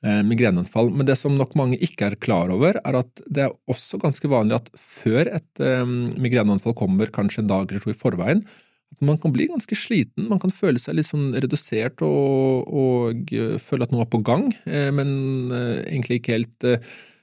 migreneanfall. 0.00 0.86
Men 0.96 1.04
det 1.04 1.18
som 1.20 1.34
nok 1.36 1.50
mange 1.60 1.76
ikke 1.76 2.06
er 2.06 2.14
klar 2.16 2.48
over, 2.48 2.78
er 2.80 2.96
at 2.96 3.20
det 3.28 3.42
er 3.44 3.56
også 3.68 3.98
ganske 4.00 4.30
vanlig 4.32 4.56
at 4.56 4.70
før 4.80 5.28
et 5.28 5.60
migreneanfall 5.60 6.72
kommer, 6.72 7.12
kanskje 7.12 7.42
en 7.42 7.50
dag 7.50 7.66
eller 7.68 7.84
to 7.84 7.92
i 7.92 7.98
forveien, 7.98 8.40
at 8.40 9.04
man 9.04 9.20
kan 9.20 9.34
bli 9.34 9.50
ganske 9.50 9.76
sliten, 9.76 10.30
man 10.30 10.40
kan 10.40 10.54
føle 10.56 10.80
seg 10.80 10.96
litt 10.96 11.10
sånn 11.10 11.34
redusert 11.36 12.00
og, 12.00 12.72
og 12.72 13.34
føle 13.60 13.84
at 13.84 13.92
noe 13.92 14.06
er 14.06 14.10
på 14.16 14.22
gang, 14.24 14.48
men 14.96 15.12
egentlig 15.52 16.22
ikke 16.22 16.38
helt 16.38 16.70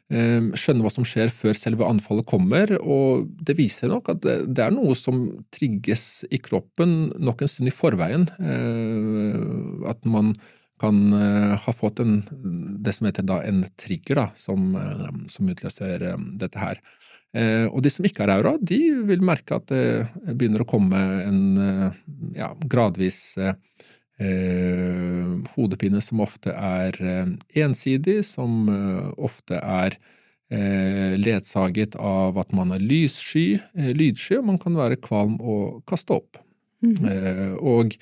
skjønne 0.07 0.85
hva 0.85 0.91
som 0.93 1.03
skjer 1.03 1.27
før 1.35 1.57
selve 1.59 1.83
anfallet 1.83 2.27
kommer, 2.29 2.71
og 2.79 3.25
det 3.43 3.57
viser 3.57 3.91
nok 3.91 4.13
at 4.13 4.21
det 4.23 4.63
er 4.63 4.71
noe 4.71 4.95
som 4.95 5.25
trigges 5.51 6.23
i 6.31 6.39
kroppen 6.39 7.09
nok 7.19 7.43
en 7.43 7.51
stund 7.51 7.67
i 7.67 7.75
forveien. 7.75 8.23
Ehm, 8.39 9.83
at 9.91 10.07
man 10.07 10.31
kan 10.81 11.13
eh, 11.13 11.57
ha 11.57 11.73
fått 11.73 12.01
en, 12.03 12.21
det 12.83 12.93
som 12.95 13.09
heter 13.09 13.25
en 13.49 13.63
trigger, 13.79 14.21
da, 14.21 14.27
som, 14.37 14.69
eh, 14.77 15.09
som 15.31 15.49
utløser 15.49 16.05
eh, 16.11 16.25
dette 16.39 16.61
her. 16.61 16.81
Ehm, 17.33 17.67
og 17.71 17.81
de 17.85 17.91
som 17.93 18.05
ikke 18.05 18.25
har 18.25 18.35
aura, 18.37 18.55
de 18.61 18.79
vil 19.09 19.25
merke 19.25 19.57
at 19.57 19.71
det 19.73 20.35
begynner 20.37 20.63
å 20.63 20.69
komme 20.69 21.01
en 21.25 21.41
ja, 22.37 22.51
gradvis 22.69 23.21
eh, 23.41 23.57
hodepine 25.53 26.01
som 26.01 26.21
ofte 26.25 26.53
er 26.53 26.97
eh, 27.01 27.33
ensidig, 27.63 28.21
som 28.25 28.67
eh, 28.71 29.09
ofte 29.17 29.59
er 29.59 29.97
eh, 30.49 31.15
ledsaget 31.19 31.97
av 31.99 32.37
at 32.41 32.53
man 32.57 32.73
er 32.75 32.83
lyssky, 32.83 33.59
eh, 33.77 33.93
lydsky, 33.97 34.39
og 34.39 34.47
man 34.51 34.61
kan 34.61 34.77
være 34.77 34.99
kvalm 35.03 35.37
og 35.41 35.83
kaste 35.89 36.17
opp. 36.17 36.37
Mm 36.81 36.93
-hmm. 36.93 37.57
og 37.57 37.97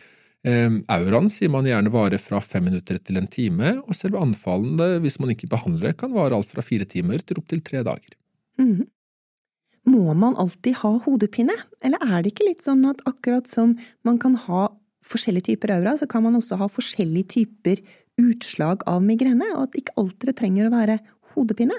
Auraen 0.87 1.29
sier 1.29 1.49
man 1.49 1.65
gjerne 1.65 1.89
varer 1.89 2.17
fra 2.17 2.41
fem 2.41 2.63
minutter 2.63 2.97
til 2.97 3.17
en 3.17 3.27
time, 3.27 3.81
og 3.87 3.95
selve 3.95 4.19
anfallene, 4.19 4.99
hvis 4.99 5.19
man 5.19 5.29
ikke 5.29 5.47
behandler 5.47 5.87
det, 5.87 5.97
kan 5.97 6.13
vare 6.13 6.35
alt 6.35 6.47
fra 6.47 6.61
fire 6.61 6.85
timer 6.85 7.17
til 7.17 7.37
opptil 7.37 7.61
tre 7.61 7.83
dager. 7.83 8.13
Mm 8.57 8.75
-hmm. 8.75 8.87
Må 9.85 10.13
man 10.13 10.35
alltid 10.35 10.75
ha 10.75 10.97
hodepine, 10.97 11.53
eller 11.81 11.97
er 12.01 12.21
det 12.21 12.31
ikke 12.33 12.49
litt 12.49 12.63
sånn 12.63 12.85
at 12.85 13.01
akkurat 13.05 13.47
som 13.47 13.77
man 14.03 14.19
kan 14.19 14.35
ha 14.35 14.69
forskjellige 15.05 15.51
typer 15.51 15.75
aura, 15.77 15.95
så 15.99 16.07
kan 16.09 16.23
man 16.25 16.37
også 16.37 16.59
ha 16.59 16.69
forskjellige 16.71 17.31
typer 17.37 17.81
utslag 18.21 18.85
av 18.89 19.03
migrene, 19.03 19.47
og 19.55 19.67
at 19.67 19.81
ikke 19.81 19.97
alltid 19.99 20.31
det 20.31 20.37
trenger 20.39 20.69
å 20.69 20.73
være 20.75 21.01
hodepine. 21.35 21.77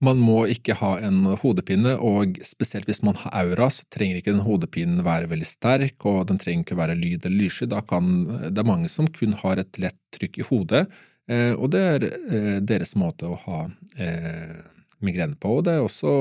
Man 0.00 0.16
må 0.24 0.46
ikke 0.48 0.78
ha 0.78 0.94
en 1.04 1.26
hodepine, 1.42 1.92
og 2.00 2.38
spesielt 2.46 2.88
hvis 2.88 3.02
man 3.04 3.18
har 3.20 3.34
aura, 3.42 3.68
så 3.68 3.84
trenger 3.92 4.20
ikke 4.20 4.32
den 4.32 4.46
hodepinen 4.46 5.04
være 5.04 5.28
veldig 5.28 5.48
sterk, 5.48 6.06
og 6.08 6.22
den 6.30 6.40
trenger 6.40 6.64
ikke 6.64 6.78
være 6.78 6.96
lyd 6.96 7.26
eller 7.28 7.36
lyssky. 7.42 7.68
Da 7.68 7.82
kan 7.84 8.24
det 8.46 8.62
er 8.62 8.68
mange 8.68 8.88
som 8.92 9.10
kun 9.12 9.36
har 9.42 9.60
et 9.60 9.80
lett 9.82 10.00
trykk 10.16 10.40
i 10.40 10.46
hodet, 10.48 10.86
eh, 11.28 11.52
og 11.52 11.68
det 11.74 11.82
er 11.84 12.08
eh, 12.08 12.56
deres 12.64 12.96
måte 12.96 13.28
å 13.28 13.36
ha 13.44 13.60
eh, 14.00 14.56
migrene 15.04 15.36
på. 15.36 15.58
Og 15.58 15.68
det 15.68 15.76
er 15.76 15.84
også 15.84 16.14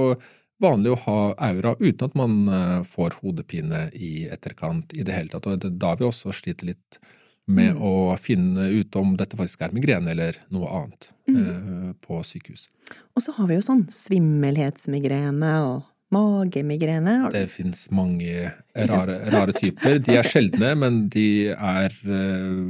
vanlig 0.60 0.94
å 0.94 1.00
ha 1.06 1.20
aura 1.50 1.76
uten 1.80 2.10
at 2.10 2.18
man 2.20 2.36
eh, 2.52 2.80
får 2.88 3.20
hodepine 3.22 3.88
i 3.96 4.28
etterkant 4.32 4.94
i 4.94 5.06
det 5.08 5.16
hele 5.16 5.32
tatt. 5.34 5.48
Og 5.48 5.60
det 5.62 5.72
er 5.72 5.80
da 5.82 5.96
vi 6.00 6.08
også 6.08 6.34
sliter 6.36 6.72
litt 6.72 7.00
med 7.50 7.74
mm. 7.76 7.82
å 7.82 8.18
finne 8.22 8.68
ut 8.78 8.96
om 9.00 9.16
dette 9.18 9.38
faktisk 9.40 9.64
er 9.66 9.74
migrene 9.74 10.14
eller 10.14 10.38
noe 10.54 10.70
annet 10.82 11.10
mm. 11.30 11.38
eh, 11.40 11.94
på 12.06 12.22
sykehus. 12.26 12.68
Og 13.18 13.26
så 13.26 13.34
har 13.38 13.50
vi 13.50 13.58
jo 13.58 13.66
sånn 13.66 13.88
svimmelhetsmigrene 13.94 15.54
og 15.66 15.88
magemigrene. 16.14 17.16
Det 17.34 17.48
finnes 17.54 17.88
mange 17.94 18.52
rare, 18.74 19.20
rare, 19.34 19.54
typer. 19.58 20.00
De 20.06 20.18
er 20.18 20.30
sjeldne, 20.34 20.74
men 20.82 21.04
de 21.14 21.30
er 21.54 21.94
eh, 22.06 22.64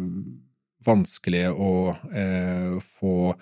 vanskelige 0.87 1.51
å 1.51 1.71
eh, 2.11 2.75
få 2.99 3.33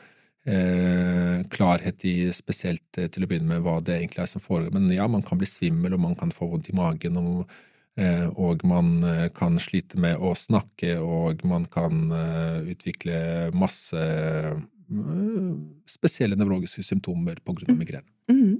eh, 0.48 1.44
klarhet 1.54 2.06
i, 2.08 2.30
spesielt 2.36 3.00
eh, 3.00 3.10
til 3.12 3.26
å 3.26 3.30
begynne 3.30 3.52
med, 3.52 3.64
hva 3.66 3.80
det 3.84 3.98
egentlig 4.00 4.24
er 4.24 4.32
som 4.32 4.44
foregår. 4.44 4.74
Men 4.76 4.90
ja, 4.96 5.08
man 5.12 5.26
kan 5.26 5.40
bli 5.42 5.50
svimmel, 5.50 5.98
og 5.98 6.06
man 6.06 6.16
kan 6.20 6.34
få 6.34 6.50
vondt 6.54 6.72
i 6.72 6.78
magen, 6.78 7.20
og, 7.20 7.60
eh, 8.00 8.28
og 8.34 8.64
man 8.68 8.96
eh, 9.08 9.28
kan 9.36 9.60
slite 9.62 10.00
med 10.02 10.18
å 10.18 10.34
snakke, 10.38 10.98
og 11.04 11.46
man 11.48 11.68
kan 11.72 12.08
eh, 12.16 12.74
utvikle 12.74 13.22
masse 13.58 14.10
spesielle 15.84 16.38
nevrologiske 16.40 16.80
symptomer 16.86 17.42
på 17.44 17.52
grunn 17.58 17.74
av 17.74 17.80
migrene. 17.82 18.08
Mm. 18.32 18.54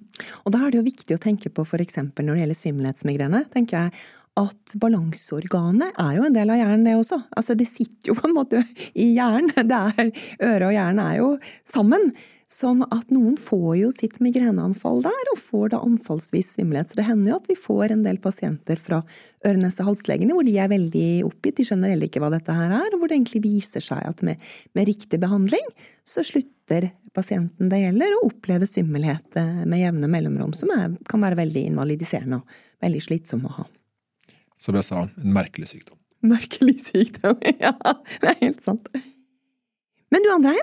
Og 0.44 0.52
da 0.52 0.60
er 0.60 0.74
det 0.74 0.82
jo 0.82 0.88
viktig 0.90 1.16
å 1.16 1.22
tenke 1.24 1.48
på 1.48 1.64
eksempel 1.80 2.28
når 2.28 2.36
det 2.36 2.42
gjelder 2.42 2.58
svimmelhetsmigrene, 2.60 3.42
tenker 3.54 3.86
jeg 3.86 4.02
at 4.38 4.78
balanseorganet 4.82 5.98
er 6.02 6.16
jo 6.18 6.26
en 6.28 6.36
del 6.36 6.54
av 6.54 6.60
hjernen, 6.60 6.86
det 6.86 6.96
også. 7.00 7.20
Altså, 7.38 7.58
det 7.58 7.68
sitter 7.70 8.12
jo 8.12 8.18
på 8.20 8.30
en 8.30 8.38
måte 8.38 8.64
i 8.94 9.12
hjernen. 9.18 9.54
Det 9.68 9.84
er, 9.98 10.10
øre 10.46 10.70
og 10.70 10.76
hjernen 10.76 11.04
er 11.04 11.22
jo 11.22 11.30
sammen. 11.68 12.12
Sånn 12.48 12.80
at 12.86 13.10
noen 13.12 13.36
får 13.36 13.72
jo 13.76 13.90
sitt 13.92 14.22
migreneanfall 14.24 15.02
der, 15.04 15.32
og 15.34 15.40
får 15.42 15.74
da 15.74 15.82
anfallsvis 15.84 16.54
svimmelhet. 16.56 16.88
Så 16.88 17.00
det 17.02 17.08
hender 17.10 17.34
jo 17.34 17.40
at 17.42 17.50
vi 17.50 17.58
får 17.60 17.92
en 17.92 18.06
del 18.06 18.22
pasienter 18.24 18.80
fra 18.80 19.02
øre-nese-hals-legene 19.44 20.36
hvor 20.36 20.48
de 20.48 20.56
er 20.56 20.72
veldig 20.72 21.10
oppgitt, 21.28 21.58
de 21.60 21.68
skjønner 21.68 21.92
heller 21.92 22.08
ikke 22.08 22.24
hva 22.24 22.32
dette 22.32 22.56
her 22.56 22.72
er, 22.72 22.88
og 22.94 23.02
hvor 23.02 23.12
det 23.12 23.18
egentlig 23.18 23.44
viser 23.44 23.84
seg 23.84 24.00
at 24.08 24.24
med, 24.24 24.40
med 24.80 24.88
riktig 24.88 25.20
behandling 25.20 25.68
så 26.08 26.24
slutter 26.24 26.94
pasienten 27.18 27.68
det 27.72 27.82
gjelder 27.82 28.16
å 28.16 28.26
oppleve 28.30 28.70
svimmelhet 28.70 29.42
med 29.68 29.82
jevne 29.82 30.08
mellomrom, 30.12 30.56
som 30.56 30.72
er, 30.72 30.96
kan 31.10 31.24
være 31.24 31.42
veldig 31.44 31.68
invalidiserende 31.74 32.40
og 32.40 32.62
veldig 32.86 33.04
slitsom 33.10 33.44
å 33.50 33.58
ha. 33.60 33.68
Som 34.58 34.78
jeg 34.78 34.88
sa, 34.88 35.06
en 35.06 35.34
merkelig 35.36 35.70
sykdom. 35.70 36.00
Merkelig 36.26 36.80
sykdom, 36.88 37.38
ja. 37.64 37.76
Det 38.18 38.32
er 38.32 38.40
helt 38.42 38.64
sant. 38.64 38.90
Men 40.12 40.26
du 40.26 40.32
André, 40.34 40.56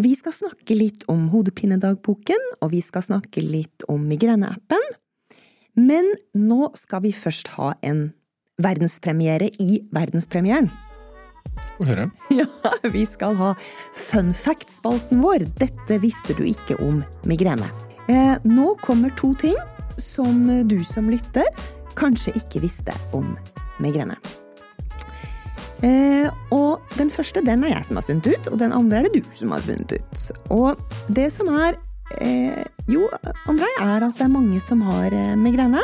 vi 0.00 0.14
skal 0.16 0.32
snakke 0.32 0.76
litt 0.78 1.04
om 1.12 1.26
hodepinedagboken, 1.34 2.40
og 2.64 2.72
vi 2.72 2.80
skal 2.84 3.04
snakke 3.04 3.44
litt 3.44 3.84
om 3.92 4.06
migreneappen. 4.08 4.86
Men 5.76 6.08
nå 6.36 6.70
skal 6.80 7.04
vi 7.04 7.12
først 7.16 7.52
ha 7.58 7.74
en 7.84 8.10
verdenspremiere 8.62 9.50
i 9.60 9.82
verdenspremieren. 9.92 10.70
Få 11.76 11.88
høre. 11.90 12.08
Ja, 12.40 12.48
vi 12.88 13.04
skal 13.08 13.36
ha 13.36 13.52
fun 13.92 14.32
fact-spalten 14.32 15.20
vår. 15.20 15.44
Dette 15.60 16.00
visste 16.00 16.36
du 16.38 16.44
ikke 16.48 16.78
om 16.84 17.02
migrene. 17.28 17.68
Eh, 18.08 18.34
nå 18.48 18.72
kommer 18.80 19.12
to 19.18 19.34
ting 19.36 19.56
som 20.00 20.46
du 20.68 20.78
som 20.86 21.10
lytter 21.12 21.44
kanskje 21.98 22.36
ikke 22.38 22.62
visste 22.64 22.94
om 23.16 23.34
migrene. 23.82 24.16
Eh, 25.82 26.28
og 26.54 26.94
den 26.94 27.10
første 27.10 27.42
den 27.42 27.64
er 27.66 27.74
jeg 27.74 27.88
som 27.88 27.98
har 27.98 28.06
funnet 28.06 28.28
ut, 28.30 28.50
og 28.52 28.58
den 28.60 28.74
andre 28.74 29.00
er 29.00 29.08
det 29.08 29.22
du 29.22 29.32
som 29.34 29.54
har 29.54 29.64
funnet 29.66 29.96
ut. 29.98 30.26
Og 30.54 30.78
det 31.10 31.28
som 31.34 31.50
er 31.50 31.78
eh, 32.20 32.62
Jo, 32.90 33.08
André, 33.50 33.68
er 33.80 34.02
at 34.02 34.18
det 34.18 34.26
er 34.26 34.30
mange 34.30 34.60
som 34.62 34.82
har 34.86 35.14
eh, 35.14 35.34
migrene. 35.38 35.82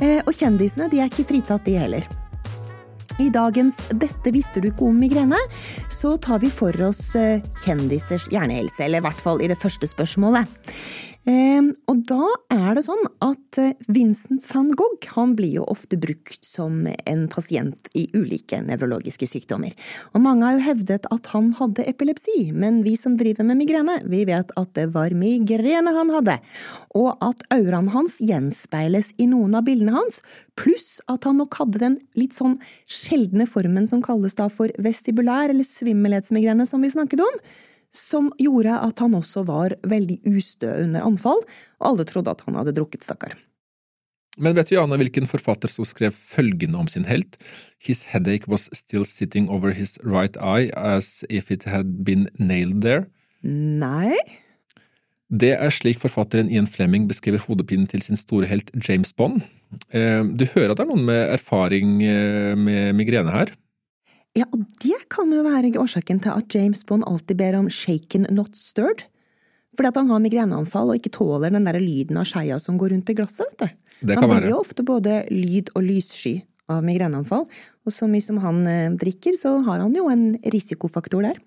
Eh, 0.00 0.22
og 0.24 0.32
kjendisene 0.36 0.88
de 0.92 1.02
er 1.02 1.12
ikke 1.12 1.28
fritatt, 1.28 1.64
de 1.68 1.76
heller. 1.80 2.08
I 3.16 3.30
dagens 3.32 3.78
Dette 3.96 4.32
visste 4.32 4.60
du 4.60 4.68
ikke 4.68 4.90
om 4.90 4.96
migrene, 5.00 5.38
så 5.92 6.16
tar 6.20 6.42
vi 6.42 6.50
for 6.52 6.76
oss 6.84 7.14
eh, 7.16 7.44
kjendisers 7.62 8.28
hjernehelse, 8.32 8.82
eller 8.84 9.00
i 9.00 9.06
hvert 9.06 9.22
fall 9.22 9.40
i 9.40 9.48
det 9.48 9.56
første 9.60 9.88
spørsmålet. 9.88 10.48
Ehm, 11.26 11.72
og 11.90 12.04
da 12.06 12.22
er 12.54 12.76
det 12.76 12.84
sånn 12.86 13.02
at 13.24 13.58
eh, 13.58 13.72
Vincent 13.90 14.44
van 14.46 14.68
Gogh 14.78 15.08
han 15.16 15.32
blir 15.34 15.56
jo 15.56 15.64
ofte 15.66 15.98
brukt 15.98 16.46
som 16.46 16.84
en 16.86 17.24
pasient 17.32 17.90
i 17.98 18.04
ulike 18.14 18.60
nevrologiske 18.62 19.26
sykdommer. 19.26 19.74
Og 20.14 20.22
mange 20.22 20.46
har 20.46 20.54
jo 20.54 20.64
hevdet 20.68 21.10
at 21.10 21.30
han 21.32 21.50
hadde 21.58 21.88
epilepsi, 21.90 22.52
men 22.54 22.84
vi 22.86 22.94
som 23.00 23.18
driver 23.18 23.48
med 23.48 23.58
migrene, 23.58 23.98
vi 24.06 24.22
vet 24.28 24.54
at 24.54 24.72
det 24.78 24.86
var 24.94 25.16
migrene 25.18 25.96
han 25.98 26.14
hadde, 26.14 26.38
og 26.94 27.16
at 27.26 27.42
auraen 27.58 27.90
hans 27.96 28.20
gjenspeiles 28.22 29.10
i 29.18 29.26
noen 29.30 29.58
av 29.58 29.66
bildene 29.66 29.98
hans, 29.98 30.22
pluss 30.54 31.00
at 31.10 31.26
han 31.26 31.42
nok 31.42 31.58
hadde 31.58 31.82
den 31.82 32.00
litt 32.14 32.38
sånn 32.38 32.60
sjeldne 32.86 33.50
formen 33.50 33.90
som 33.90 34.04
kalles 34.04 34.38
da 34.38 34.46
for 34.52 34.70
vestibulær 34.78 35.50
eller 35.50 35.66
svimmelhetsmigrene 35.66 36.70
som 36.70 36.86
vi 36.86 36.94
snakket 36.94 37.26
om 37.26 37.40
som 37.94 38.30
gjorde 38.40 38.76
at 38.82 39.02
han 39.02 39.16
også 39.18 39.44
var 39.48 39.74
veldig 39.86 40.20
ustø 40.28 40.70
under 40.84 41.06
anfall, 41.06 41.42
og 41.80 41.90
alle 41.90 42.06
trodde 42.08 42.32
at 42.32 42.44
han 42.46 42.58
hadde 42.58 42.74
drukket, 42.76 43.06
stakkar. 43.06 43.36
Men 44.36 44.56
vet 44.56 44.68
vi 44.68 44.76
Anna, 44.76 44.98
hvilken 45.00 45.28
forfatter 45.28 45.70
som 45.72 45.86
skrev 45.88 46.12
følgende 46.12 46.76
om 46.76 46.88
sin 46.92 47.06
helt? 47.08 47.38
His 47.80 48.04
headache 48.12 48.50
was 48.52 48.68
still 48.76 49.06
sitting 49.08 49.48
over 49.48 49.72
his 49.72 49.96
right 50.04 50.36
eye 50.36 50.68
as 50.76 51.24
if 51.30 51.50
it 51.50 51.64
had 51.64 52.04
been 52.04 52.28
nailed 52.36 52.82
there. 52.84 53.06
Nei? 53.42 54.12
Det 55.26 55.54
er 55.56 55.72
slik 55.74 55.98
forfatteren 55.98 56.50
Ian 56.52 56.68
Fleming 56.70 57.08
beskriver 57.08 57.42
hodepinen 57.48 57.88
til 57.90 58.04
sin 58.04 58.18
store 58.18 58.46
helt 58.50 58.70
James 58.76 59.12
Bond. 59.16 59.40
Eh, 59.90 60.22
du 60.22 60.44
hører 60.52 60.72
at 60.72 60.78
det 60.78 60.84
er 60.84 60.92
noen 60.92 61.08
med 61.08 61.22
erfaring 61.34 61.96
eh, 62.04 62.52
med 62.54 62.92
migrene 62.98 63.32
her? 63.32 63.50
Ja, 64.36 64.44
og 64.52 64.64
det 64.82 64.98
kan 65.12 65.30
jo 65.32 65.44
være 65.46 65.72
årsaken 65.80 66.20
til 66.24 66.34
at 66.34 66.54
James 66.54 66.82
Bond 66.84 67.06
alltid 67.08 67.38
ber 67.40 67.56
om 67.56 67.70
shaken, 67.72 68.28
not 68.30 68.56
stirred. 68.58 69.06
Fordi 69.76 69.90
at 69.90 69.98
han 70.00 70.10
har 70.12 70.22
migreneanfall 70.24 70.92
og 70.92 70.98
ikke 70.98 71.12
tåler 71.16 71.52
den 71.52 71.66
der 71.68 71.78
lyden 71.80 72.20
av 72.20 72.28
skeia 72.28 72.58
som 72.60 72.78
går 72.80 72.94
rundt 72.94 73.12
i 73.12 73.16
glasset. 73.16 73.48
vet 73.52 73.64
du. 73.64 73.82
Det 74.12 74.16
kan 74.16 74.28
han 74.28 74.42
blir 74.42 74.52
jo 74.52 74.60
ofte 74.60 74.84
både 74.84 75.24
lyd- 75.32 75.72
og 75.74 75.84
lyssky 75.84 76.38
av 76.68 76.82
migreneanfall, 76.84 77.46
og 77.46 77.94
så 77.94 78.08
mye 78.10 78.24
som 78.24 78.40
han 78.42 78.64
eh, 78.66 78.94
drikker, 78.98 79.36
så 79.38 79.60
har 79.64 79.84
han 79.84 79.94
jo 79.94 80.08
en 80.10 80.34
risikofaktor 80.52 81.28
der. 81.28 81.38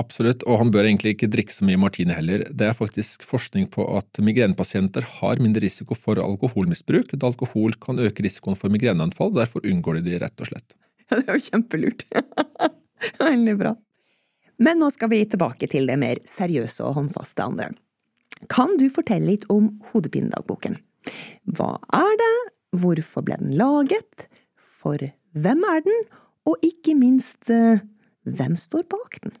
Absolutt, 0.00 0.44
og 0.48 0.58
han 0.60 0.70
bør 0.72 0.86
egentlig 0.88 1.14
ikke 1.16 1.28
drikke 1.32 1.52
så 1.52 1.66
mye 1.68 1.80
martini 1.80 2.14
heller. 2.16 2.46
Det 2.48 2.68
er 2.68 2.76
faktisk 2.76 3.26
forskning 3.28 3.66
på 3.72 3.84
at 3.96 4.20
migrenepasienter 4.24 5.04
har 5.18 5.40
mindre 5.42 5.64
risiko 5.66 5.96
for 5.98 6.20
alkoholmisbruk, 6.22 7.12
da 7.12 7.28
alkohol 7.28 7.76
kan 7.80 8.00
øke 8.00 8.24
risikoen 8.24 8.56
for 8.56 8.72
migreneanfall, 8.72 9.34
derfor 9.36 9.64
unngår 9.68 10.00
de 10.00 10.06
de 10.10 10.22
rett 10.24 10.44
og 10.44 10.52
slett. 10.52 10.76
Det 11.22 11.28
er 11.28 11.38
jo 11.38 11.46
kjempelurt. 11.50 12.04
Veldig 13.20 13.56
bra. 13.60 13.76
Men 14.62 14.78
nå 14.78 14.88
skal 14.94 15.10
vi 15.12 15.24
tilbake 15.26 15.68
til 15.70 15.88
det 15.90 15.98
mer 16.00 16.20
seriøse 16.28 16.84
og 16.86 16.96
håndfaste 17.00 17.44
andre. 17.44 17.72
Kan 18.52 18.76
du 18.78 18.88
fortelle 18.90 19.32
litt 19.32 19.46
om 19.52 19.70
Hodepinedagboken? 19.90 20.78
Hva 21.50 21.76
er 21.98 22.16
det, 22.20 22.34
hvorfor 22.82 23.24
ble 23.26 23.38
den 23.40 23.54
laget, 23.58 24.26
for 24.56 24.98
hvem 25.32 25.64
er 25.68 25.84
den, 25.86 26.04
og 26.48 26.66
ikke 26.66 26.94
minst, 26.98 27.38
eh, 27.50 27.82
hvem 28.26 28.56
står 28.58 28.86
bak 28.90 29.20
den? 29.22 29.34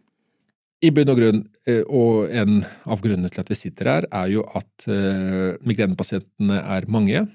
I 0.82 0.90
bunn 0.90 1.10
og 1.10 1.18
grunn, 1.18 1.42
eh, 1.66 1.82
og 1.86 2.30
en 2.30 2.64
av 2.86 3.02
grunnene 3.02 3.30
til 3.30 3.42
at 3.42 3.50
vi 3.50 3.58
sitter 3.58 3.90
her, 3.90 4.06
er 4.10 4.30
jo 4.34 4.42
at 4.42 4.88
eh, 4.88 5.58
migrenepasientene 5.62 6.62
er 6.62 6.88
mange. 6.90 7.26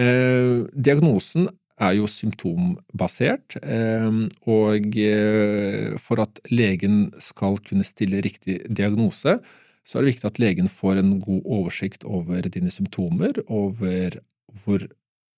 Diagnosen 0.00 1.48
er 1.80 1.96
jo 1.96 2.08
symptombasert, 2.10 3.56
eh, 3.62 4.20
og 4.50 4.98
eh, 5.00 5.96
for 6.02 6.22
at 6.24 6.40
legen 6.52 7.08
skal 7.22 7.58
kunne 7.66 7.86
stille 7.86 8.22
riktig 8.24 8.60
diagnose, 8.68 9.38
så 9.84 9.98
er 9.98 10.04
det 10.04 10.14
viktig 10.14 10.28
at 10.28 10.40
legen 10.42 10.70
får 10.70 11.00
en 11.00 11.14
god 11.22 11.46
oversikt 11.46 12.04
over 12.04 12.46
dine 12.52 12.72
symptomer, 12.72 13.40
over 13.48 14.20
hvor 14.64 14.84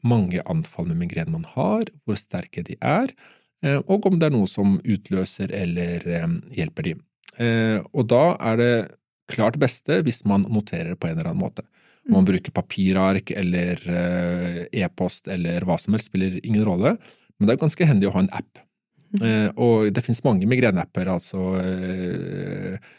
mange 0.03 0.43
anfall 0.51 0.89
med 0.91 1.05
migrene 1.05 1.37
man 1.37 1.47
har, 1.55 1.87
hvor 2.05 2.19
sterke 2.19 2.65
de 2.67 2.77
er, 2.81 3.15
eh, 3.63 3.79
og 3.87 4.11
om 4.11 4.19
det 4.19 4.29
er 4.29 4.37
noe 4.37 4.51
som 4.51 4.81
utløser 4.83 5.55
eller 5.55 6.05
hjelper 6.53 6.91
de. 6.91 6.99
Og 7.97 8.05
da 8.11 8.25
er 8.45 8.59
det 8.61 8.75
klart 9.33 9.57
beste 9.57 10.03
hvis 10.05 10.19
man 10.29 10.45
noterer 10.53 10.93
det 10.93 10.99
på 11.01 11.09
en 11.09 11.17
eller 11.17 11.31
annen 11.31 11.41
måte. 11.41 11.65
Om 12.09 12.17
man 12.17 12.27
bruker 12.27 12.51
papirark 12.55 13.31
eller 13.31 13.79
eh, 13.87 14.65
e-post 14.83 15.29
eller 15.31 15.63
hva 15.67 15.77
som 15.79 15.95
helst, 15.95 16.11
spiller 16.11 16.41
ingen 16.43 16.65
rolle, 16.67 16.97
men 17.39 17.47
det 17.47 17.55
er 17.55 17.61
ganske 17.63 17.87
hendig 17.87 18.09
å 18.09 18.15
ha 18.17 18.25
en 18.25 18.33
app. 18.35 18.59
Eh, 19.23 19.49
Og 19.55 19.93
det 19.95 20.03
finnes 20.03 20.25
mange 20.27 20.49
migreneapper, 20.51 21.13
altså 21.13 21.53
eh, 21.63 22.91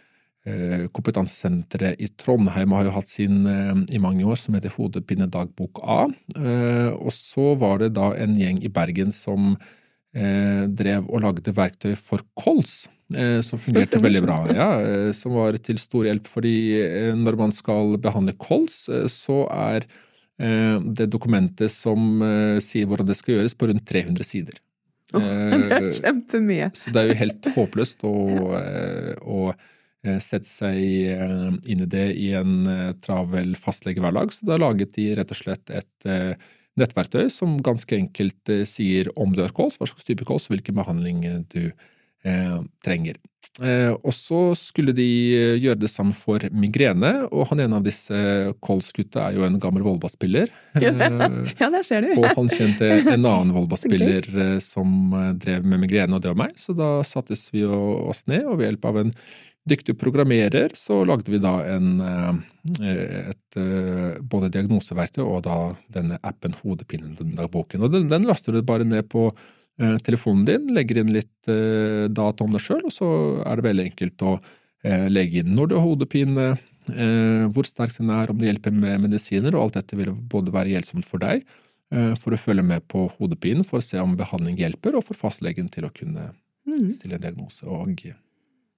Kompetansesenteret 0.92 2.02
i 2.04 2.10
Trondheim 2.20 2.74
har 2.76 2.84
jo 2.84 2.96
hatt 2.98 3.08
sin 3.08 3.46
i 3.48 4.00
mange 4.04 4.26
år, 4.28 4.36
som 4.36 4.58
heter 4.58 4.74
Hodepinedagbok 4.76 5.80
A. 5.88 6.02
Og 6.98 7.14
så 7.16 7.54
var 7.56 7.80
det 7.80 7.94
da 7.96 8.10
en 8.20 8.36
gjeng 8.36 8.60
i 8.60 8.68
Bergen 8.68 9.08
som 9.16 9.54
drev 10.12 11.08
og 11.08 11.24
lagde 11.24 11.56
verktøy 11.56 11.96
for 11.96 12.28
kols. 12.36 12.90
Eh, 13.16 13.42
Som 13.46 13.60
fungerte 13.62 14.00
veldig 14.02 14.24
bra, 14.26 14.38
ja, 14.54 14.70
eh, 14.82 15.12
som 15.16 15.36
var 15.38 15.58
til 15.62 15.80
stor 15.82 16.08
hjelp. 16.10 16.28
Fordi 16.30 16.56
eh, 16.82 17.12
når 17.18 17.40
man 17.40 17.56
skal 17.56 17.98
behandle 18.02 18.36
kols, 18.40 18.86
så 19.12 19.46
er 19.52 19.88
det 20.34 21.06
dokumentet 21.14 21.70
som 21.72 22.18
sier 22.66 22.88
hvordan 22.90 23.06
det 23.08 23.16
skal 23.16 23.36
gjøres, 23.36 23.54
på 23.56 23.68
rundt 23.70 23.84
300 23.88 24.26
sider. 24.26 24.56
Det 25.14 25.76
er 25.78 25.86
kjempemye. 25.94 26.72
så 26.76 26.92
det 26.92 27.00
er 27.00 27.12
jo 27.12 27.18
helt 27.20 27.50
håpløst 27.54 28.02
å, 28.10 28.14
å 29.38 29.38
sette 30.26 30.50
seg 30.50 30.82
inn 31.70 31.86
i 31.86 31.88
det 31.88 32.08
i 32.18 32.32
en 32.36 32.66
travel 33.06 33.54
fastlegehverdag, 33.62 34.34
så 34.34 34.50
da 34.50 34.58
laget 34.60 34.98
de 34.98 35.12
rett 35.22 35.32
og 35.38 35.40
slett 35.40 35.72
et 35.78 36.10
nettverktøy 36.82 37.30
som 37.32 37.56
ganske 37.64 38.02
enkelt 38.02 38.56
sier 38.68 39.14
om 39.14 39.38
du 39.38 39.46
har 39.46 39.54
kols, 39.56 39.78
hva 39.80 39.88
slags 39.88 40.10
type 40.10 40.28
kols, 40.28 40.50
hvilken 40.50 40.82
behandling 40.82 41.24
du 41.54 41.70
du 41.70 41.93
eh, 42.26 42.58
trenger. 42.84 43.20
Eh, 43.62 43.92
og 43.94 44.10
så 44.18 44.40
skulle 44.58 44.96
de 44.98 45.06
eh, 45.38 45.60
gjøre 45.62 45.84
det 45.84 45.90
samme 45.92 46.16
for 46.18 46.42
migrene, 46.58 47.12
og 47.30 47.52
han 47.52 47.62
ene 47.62 47.78
av 47.78 47.86
disse 47.86 48.18
kolsgutta 48.66 49.28
er 49.28 49.38
jo 49.38 49.46
en 49.46 49.60
gammel 49.62 49.86
Volda-spiller. 49.86 50.50
Ja, 51.62 51.70
der 51.70 51.86
ser 51.86 52.02
du. 52.02 52.16
og 52.18 52.28
han 52.34 52.50
kjente 52.50 52.90
en 53.14 53.22
annen 53.22 53.54
Volda-spiller 53.54 54.26
okay. 54.26 54.60
som 54.64 55.14
drev 55.38 55.68
med 55.70 55.84
migrene, 55.86 56.18
og 56.18 56.24
det 56.24 56.34
var 56.34 56.42
meg, 56.48 56.58
så 56.58 56.74
da 56.78 56.96
sattes 57.06 57.46
vi 57.54 57.66
oss 57.68 58.26
ned, 58.32 58.48
og 58.48 58.58
ved 58.58 58.72
hjelp 58.72 58.90
av 58.90 59.02
en 59.04 59.18
dyktig 59.70 59.96
programmerer 59.96 60.74
så 60.76 60.98
lagde 61.08 61.32
vi 61.32 61.40
da 61.40 61.54
en, 61.72 62.02
et, 62.84 63.60
både 64.20 64.50
diagnoseverktøy 64.52 65.22
og 65.24 65.46
da 65.46 65.58
denne 65.94 66.18
appen 66.20 66.58
Hodepinedagboken. 66.58 67.86
Og 67.86 67.94
den, 67.94 68.10
den 68.12 68.28
laster 68.28 68.52
du 68.52 68.60
bare 68.66 68.84
ned 68.84 69.08
på 69.14 69.30
telefonen 70.06 70.46
din, 70.46 70.68
legger 70.76 71.00
inn 71.02 71.14
litt 71.16 71.48
data 72.14 72.46
om 72.46 72.54
deg 72.54 72.62
sjøl, 72.62 72.84
og 72.86 72.94
så 72.94 73.08
er 73.42 73.58
det 73.58 73.66
veldig 73.66 73.86
enkelt 73.90 74.26
å 74.28 74.34
legge 75.10 75.42
inn 75.42 75.56
når 75.58 75.72
du 75.72 75.76
har 75.78 75.86
hodepine, 75.88 76.46
hvor 77.56 77.66
sterk 77.66 77.96
den 77.96 78.12
er, 78.14 78.30
om 78.30 78.38
det 78.38 78.52
hjelper 78.52 78.76
med 78.76 79.06
medisiner, 79.08 79.56
og 79.56 79.64
alt 79.64 79.80
dette 79.80 79.98
vil 79.98 80.12
både 80.14 80.54
være 80.54 80.76
hjelpsomt 80.76 81.08
for 81.10 81.24
deg, 81.24 81.42
for 82.22 82.36
å 82.36 82.42
følge 82.42 82.66
med 82.70 82.86
på 82.92 83.08
hodepinen, 83.18 83.66
for 83.66 83.82
å 83.82 83.86
se 83.86 83.98
om 84.02 84.14
behandling 84.20 84.62
hjelper, 84.62 84.98
og 85.00 85.08
for 85.10 85.18
fastlegen 85.18 85.70
til 85.74 85.88
å 85.90 85.94
kunne 85.96 86.30
mm. 86.70 86.90
stille 86.94 87.18
en 87.18 87.26
diagnose 87.26 87.66
og 87.66 87.98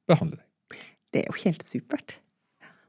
behandle 0.07 0.39
deg. 0.39 0.81
Det 1.11 1.23
er 1.23 1.31
jo 1.31 1.37
helt 1.45 1.63
supert. 1.63 2.17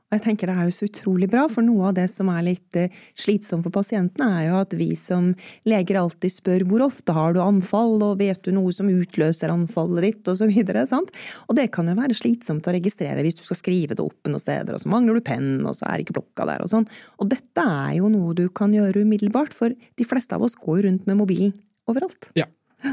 Og 0.07 0.15
jeg 0.15 0.23
tenker 0.23 0.47
det 0.47 0.55
er 0.55 0.67
jo 0.69 0.75
så 0.75 0.87
utrolig 0.87 1.27
bra, 1.33 1.49
for 1.51 1.67
noe 1.67 1.89
av 1.89 1.97
det 1.97 2.05
som 2.13 2.29
er 2.31 2.45
litt 2.47 2.77
eh, 2.79 2.93
slitsomt 3.19 3.65
for 3.67 3.75
pasientene, 3.75 4.29
er 4.39 4.45
jo 4.53 4.59
at 4.61 4.75
vi 4.79 4.93
som 4.95 5.33
leger 5.67 5.99
alltid 5.99 6.31
spør 6.31 6.65
hvor 6.71 6.85
ofte 6.87 7.15
har 7.17 7.35
du 7.35 7.41
anfall, 7.43 7.97
og 8.07 8.21
vet 8.21 8.39
du 8.47 8.53
noe 8.55 8.71
som 8.75 8.87
utløser 8.87 9.51
anfallet 9.51 10.07
ditt, 10.07 10.21
og 10.31 10.39
så 10.39 10.47
videre, 10.47 10.85
sant. 10.87 11.11
Og 11.51 11.59
det 11.59 11.73
kan 11.75 11.91
jo 11.91 11.97
være 11.99 12.15
slitsomt 12.15 12.69
å 12.71 12.75
registrere 12.77 13.25
hvis 13.27 13.41
du 13.41 13.43
skal 13.49 13.59
skrive 13.59 13.99
det 13.99 14.05
opp 14.05 14.31
noen 14.31 14.43
steder, 14.43 14.77
og 14.77 14.85
så 14.85 14.93
mangler 14.93 15.19
du 15.19 15.25
penn, 15.27 15.51
og 15.67 15.75
så 15.75 15.89
er 15.91 16.05
ikke 16.05 16.21
blokka 16.21 16.47
der, 16.53 16.63
og 16.63 16.71
sånn. 16.71 16.87
Og 17.19 17.33
dette 17.33 17.67
er 17.67 17.97
jo 17.99 18.13
noe 18.13 18.37
du 18.39 18.47
kan 18.47 18.77
gjøre 18.77 19.03
umiddelbart, 19.03 19.57
for 19.57 19.75
de 19.75 20.07
fleste 20.07 20.39
av 20.39 20.47
oss 20.47 20.55
går 20.55 20.85
rundt 20.87 21.11
med 21.11 21.19
mobilen 21.19 21.51
overalt. 21.91 22.31
Ja. 22.39 22.47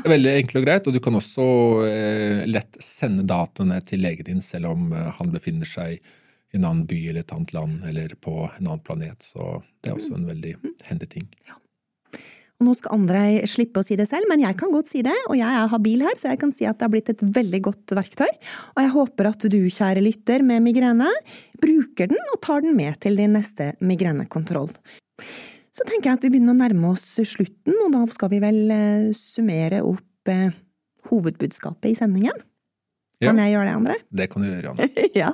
Veldig 0.08 0.32
enkelt 0.40 0.58
og 0.58 0.66
greit, 0.66 0.88
og 0.90 0.96
du 0.96 1.02
kan 1.04 1.14
også 1.20 1.46
eh, 1.86 2.44
lett 2.50 2.82
sende 2.82 3.22
dataene 3.30 3.78
til 3.86 4.02
legen 4.02 4.26
din 4.32 4.42
selv 4.42 4.72
om 4.72 4.94
eh, 4.96 5.10
han 5.20 5.30
befinner 5.30 5.70
seg 5.70 6.00
i 6.54 6.60
en 6.60 6.68
annen 6.70 6.86
by 6.90 7.00
eller 7.10 7.26
et 7.26 7.34
annet 7.34 7.54
land 7.56 7.86
eller 7.90 8.14
på 8.22 8.38
en 8.46 8.68
annen 8.68 8.86
planet. 8.86 9.26
Så 9.26 9.60
det 9.82 9.92
er 9.92 9.98
også 9.98 10.18
en 10.20 10.30
veldig 10.30 10.56
hendig 10.90 11.10
ting. 11.10 11.28
Ja. 11.50 11.58
Og 12.62 12.68
nå 12.70 12.74
skal 12.78 12.96
andre 12.96 13.22
slippe 13.50 13.82
å 13.82 13.86
si 13.86 13.98
det 14.00 14.06
selv, 14.08 14.30
men 14.30 14.44
jeg 14.44 14.56
kan 14.60 14.72
godt 14.72 14.92
si 14.92 15.02
det, 15.04 15.16
og 15.28 15.36
jeg 15.36 15.50
er 15.50 15.72
habil 15.72 16.06
her, 16.06 16.14
så 16.20 16.30
jeg 16.32 16.40
kan 16.44 16.54
si 16.54 16.68
at 16.70 16.78
det 16.78 16.86
har 16.86 16.94
blitt 16.94 17.10
et 17.12 17.24
veldig 17.36 17.62
godt 17.66 17.96
verktøy. 17.98 18.30
Og 18.76 18.80
jeg 18.86 18.94
håper 18.94 19.30
at 19.34 19.48
du, 19.52 19.60
kjære 19.74 20.04
lytter 20.06 20.46
med 20.46 20.64
migrene, 20.64 21.10
bruker 21.60 22.14
den 22.14 22.32
og 22.32 22.40
tar 22.46 22.64
den 22.64 22.78
med 22.78 23.02
til 23.04 23.20
din 23.20 23.36
neste 23.36 23.74
migrenekontroll. 23.84 24.72
Så 25.74 25.88
tenker 25.90 26.12
jeg 26.12 26.20
at 26.20 26.26
vi 26.28 26.32
begynner 26.36 26.54
å 26.54 26.62
nærme 26.62 26.94
oss 26.94 27.08
slutten, 27.26 27.76
og 27.88 27.92
da 27.96 28.06
skal 28.14 28.32
vi 28.32 28.40
vel 28.44 28.62
eh, 28.72 29.12
summere 29.18 29.82
opp 29.84 30.32
eh, 30.32 30.54
hovedbudskapet 31.10 31.90
i 31.92 31.98
sendingen. 31.98 32.38
Kan 33.24 33.40
ja, 33.40 33.48
jeg 33.48 33.58
gjøre 33.58 33.68
det, 33.68 33.78
André? 33.80 33.98
Det 34.14 34.30
kan 34.30 34.44
du 34.44 34.52
gjøre, 34.52 34.70
Janne. 34.70 34.88
ja. 35.24 35.34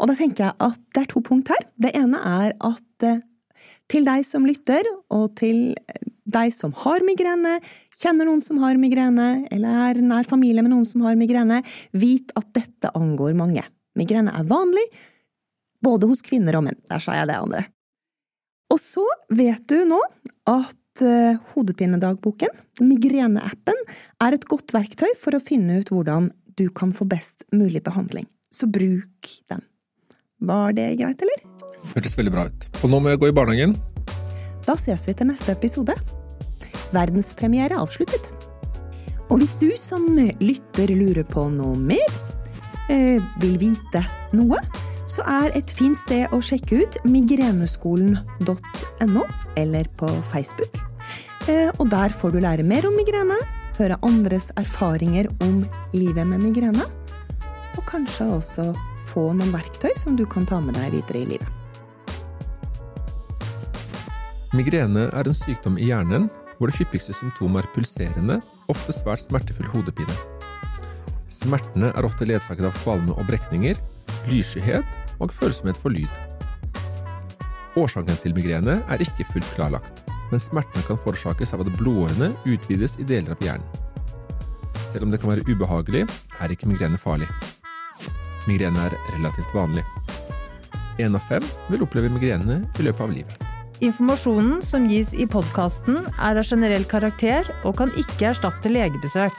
Og 0.00 0.10
da 0.10 0.16
tenker 0.18 0.48
jeg 0.48 0.58
at 0.66 0.80
det 0.94 1.04
er 1.04 1.10
to 1.10 1.22
punkt 1.24 1.52
her. 1.52 1.62
Det 1.80 1.92
ene 1.96 2.18
er 2.18 2.54
at 2.66 3.06
eh, 3.06 3.22
til 3.90 4.06
deg 4.06 4.24
som 4.26 4.46
lytter, 4.48 4.86
og 5.14 5.34
til 5.38 5.74
deg 6.24 6.52
som 6.56 6.72
har 6.84 7.04
migrene, 7.04 7.58
kjenner 8.00 8.28
noen 8.28 8.42
som 8.42 8.58
har 8.64 8.78
migrene, 8.80 9.44
eller 9.52 9.80
er 9.90 10.00
nær 10.02 10.28
familie 10.28 10.64
med 10.64 10.72
noen 10.72 10.86
som 10.88 11.04
har 11.06 11.18
migrene, 11.20 11.60
vit 11.92 12.32
at 12.38 12.48
dette 12.56 12.92
angår 12.96 13.36
mange. 13.38 13.64
Migrene 13.98 14.32
er 14.34 14.48
vanlig, 14.48 14.84
både 15.84 16.08
hos 16.10 16.24
kvinner 16.24 16.58
og 16.58 16.66
menn. 16.66 16.80
Der 16.90 17.02
sa 17.02 17.16
jeg 17.18 17.28
det, 17.30 17.38
André. 17.38 17.66
Og 18.72 18.80
så 18.80 19.04
vet 19.30 19.62
du 19.70 19.84
nå 19.86 20.00
at 20.50 21.04
uh, 21.04 21.36
Hodepinedagboken, 21.52 22.50
migreneappen, 22.82 23.84
er 24.24 24.34
et 24.34 24.48
godt 24.50 24.74
verktøy 24.74 25.12
for 25.20 25.36
å 25.36 25.42
finne 25.44 25.82
ut 25.82 25.92
hvordan 25.92 26.32
du 26.58 26.66
kan 26.74 26.94
få 26.94 27.06
best 27.10 27.44
mulig 27.54 27.84
behandling. 27.84 28.26
Så 28.54 28.66
bruk 28.70 29.30
den. 29.52 29.62
Var 30.44 30.76
det 30.76 30.90
greit, 31.00 31.22
eller? 31.24 31.40
Hørtes 31.94 32.18
veldig 32.18 32.32
bra 32.34 32.42
ut. 32.50 32.66
Og 32.82 32.90
nå 32.92 32.98
må 33.00 33.08
jeg 33.12 33.20
gå 33.22 33.26
i 33.30 33.36
barnehagen. 33.36 33.72
Da 34.64 34.72
ses 34.80 35.02
vi 35.08 35.12
til 35.16 35.26
neste 35.30 35.50
episode. 35.54 35.94
Verdenspremiere 36.94 37.80
avsluttet. 37.80 38.24
Og 39.32 39.36
hvis 39.40 39.54
du 39.60 39.70
som 39.80 40.02
lytter 40.40 40.88
lurer 40.92 41.24
på 41.28 41.42
noe 41.52 41.76
mer, 41.80 42.10
eh, 42.92 43.18
vil 43.40 43.56
vite 43.60 44.00
noe, 44.36 44.58
så 45.08 45.22
er 45.28 45.56
et 45.56 45.70
fint 45.70 45.98
sted 45.98 46.26
å 46.32 46.40
sjekke 46.42 46.82
ut 46.82 46.96
migreneskolen.no, 47.08 49.22
eller 49.56 49.84
på 49.96 50.08
Facebook. 50.32 50.78
Eh, 51.48 51.70
og 51.78 51.90
der 51.92 52.08
får 52.08 52.30
du 52.32 52.40
lære 52.40 52.62
mer 52.64 52.86
om 52.88 52.94
migrene, 52.96 53.36
høre 53.78 53.98
andres 54.02 54.50
erfaringer 54.56 55.28
om 55.44 55.64
livet 55.92 56.26
med 56.26 56.42
migrene, 56.42 56.84
og 57.76 57.84
kanskje 57.88 58.24
også 58.38 58.74
få 59.14 59.30
noen 59.36 59.52
verktøy 59.54 59.92
som 59.98 60.18
du 60.18 60.26
kan 60.26 60.46
ta 60.48 60.58
med 60.62 60.76
deg 60.78 60.98
videre 60.98 61.22
i 61.22 61.28
livet. 61.34 61.50
Migrene 64.54 65.08
er 65.10 65.26
en 65.26 65.34
sykdom 65.34 65.78
i 65.78 65.88
hjernen 65.88 66.28
hvor 66.58 66.70
det 66.70 66.78
hyppigste 66.78 67.14
symptomet 67.16 67.64
er 67.64 67.70
pulserende, 67.74 68.36
ofte 68.70 68.94
svært 68.94 69.24
smertefull 69.24 69.66
hodepine. 69.72 70.14
Smertene 71.32 71.90
er 71.90 72.06
ofte 72.06 72.26
ledsaget 72.28 72.68
av 72.68 72.76
kvalme 72.84 73.16
og 73.18 73.26
brekninger, 73.26 73.78
lysskyhet 74.30 75.18
og 75.18 75.34
følsomhet 75.34 75.80
for 75.80 75.94
lyd. 75.94 76.10
Årsaken 77.74 78.20
til 78.22 78.36
migrene 78.36 78.78
er 78.86 79.02
ikke 79.02 79.26
fullt 79.32 79.50
klarlagt, 79.56 80.04
men 80.30 80.42
smertene 80.42 80.86
kan 80.86 81.00
forårsakes 81.02 81.56
av 81.56 81.64
at 81.64 81.74
blodårene 81.80 82.30
utvides 82.46 82.94
i 83.02 83.08
deler 83.10 83.34
av 83.34 83.42
hjernen. 83.42 83.82
Selv 84.86 85.08
om 85.08 85.10
det 85.10 85.18
kan 85.18 85.34
være 85.34 85.46
ubehagelig, 85.50 86.06
er 86.38 86.54
ikke 86.54 86.70
migrene 86.70 87.00
farlig. 87.02 87.26
Migrene 88.50 88.88
er 88.88 88.96
relativt 89.14 89.54
vanlig. 89.56 89.84
Én 91.00 91.16
av 91.16 91.24
fem 91.28 91.44
vil 91.70 91.82
oppleve 91.84 92.12
migrene 92.12 92.62
i 92.78 92.86
løpet 92.86 93.02
av 93.06 93.12
livet. 93.14 93.44
Informasjonen 93.82 94.62
som 94.62 94.86
gis 94.88 95.10
i 95.18 95.26
podkasten 95.26 96.04
er 96.14 96.38
av 96.38 96.46
generell 96.46 96.86
karakter 96.88 97.48
og 97.64 97.76
kan 97.80 97.92
ikke 97.98 98.30
erstatte 98.30 98.70
legebesøk. 98.70 99.34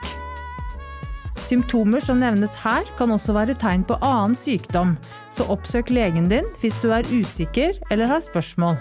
Symptomer 1.46 2.02
som 2.02 2.18
nevnes 2.20 2.56
her, 2.58 2.84
kan 2.98 3.12
også 3.14 3.36
være 3.36 3.54
tegn 3.58 3.86
på 3.86 3.96
annen 4.02 4.34
sykdom, 4.36 4.96
så 5.30 5.46
oppsøk 5.52 5.92
legen 5.94 6.28
din 6.32 6.46
hvis 6.60 6.76
du 6.82 6.90
er 6.90 7.06
usikker 7.14 7.78
eller 7.90 8.10
har 8.10 8.24
spørsmål. 8.24 8.76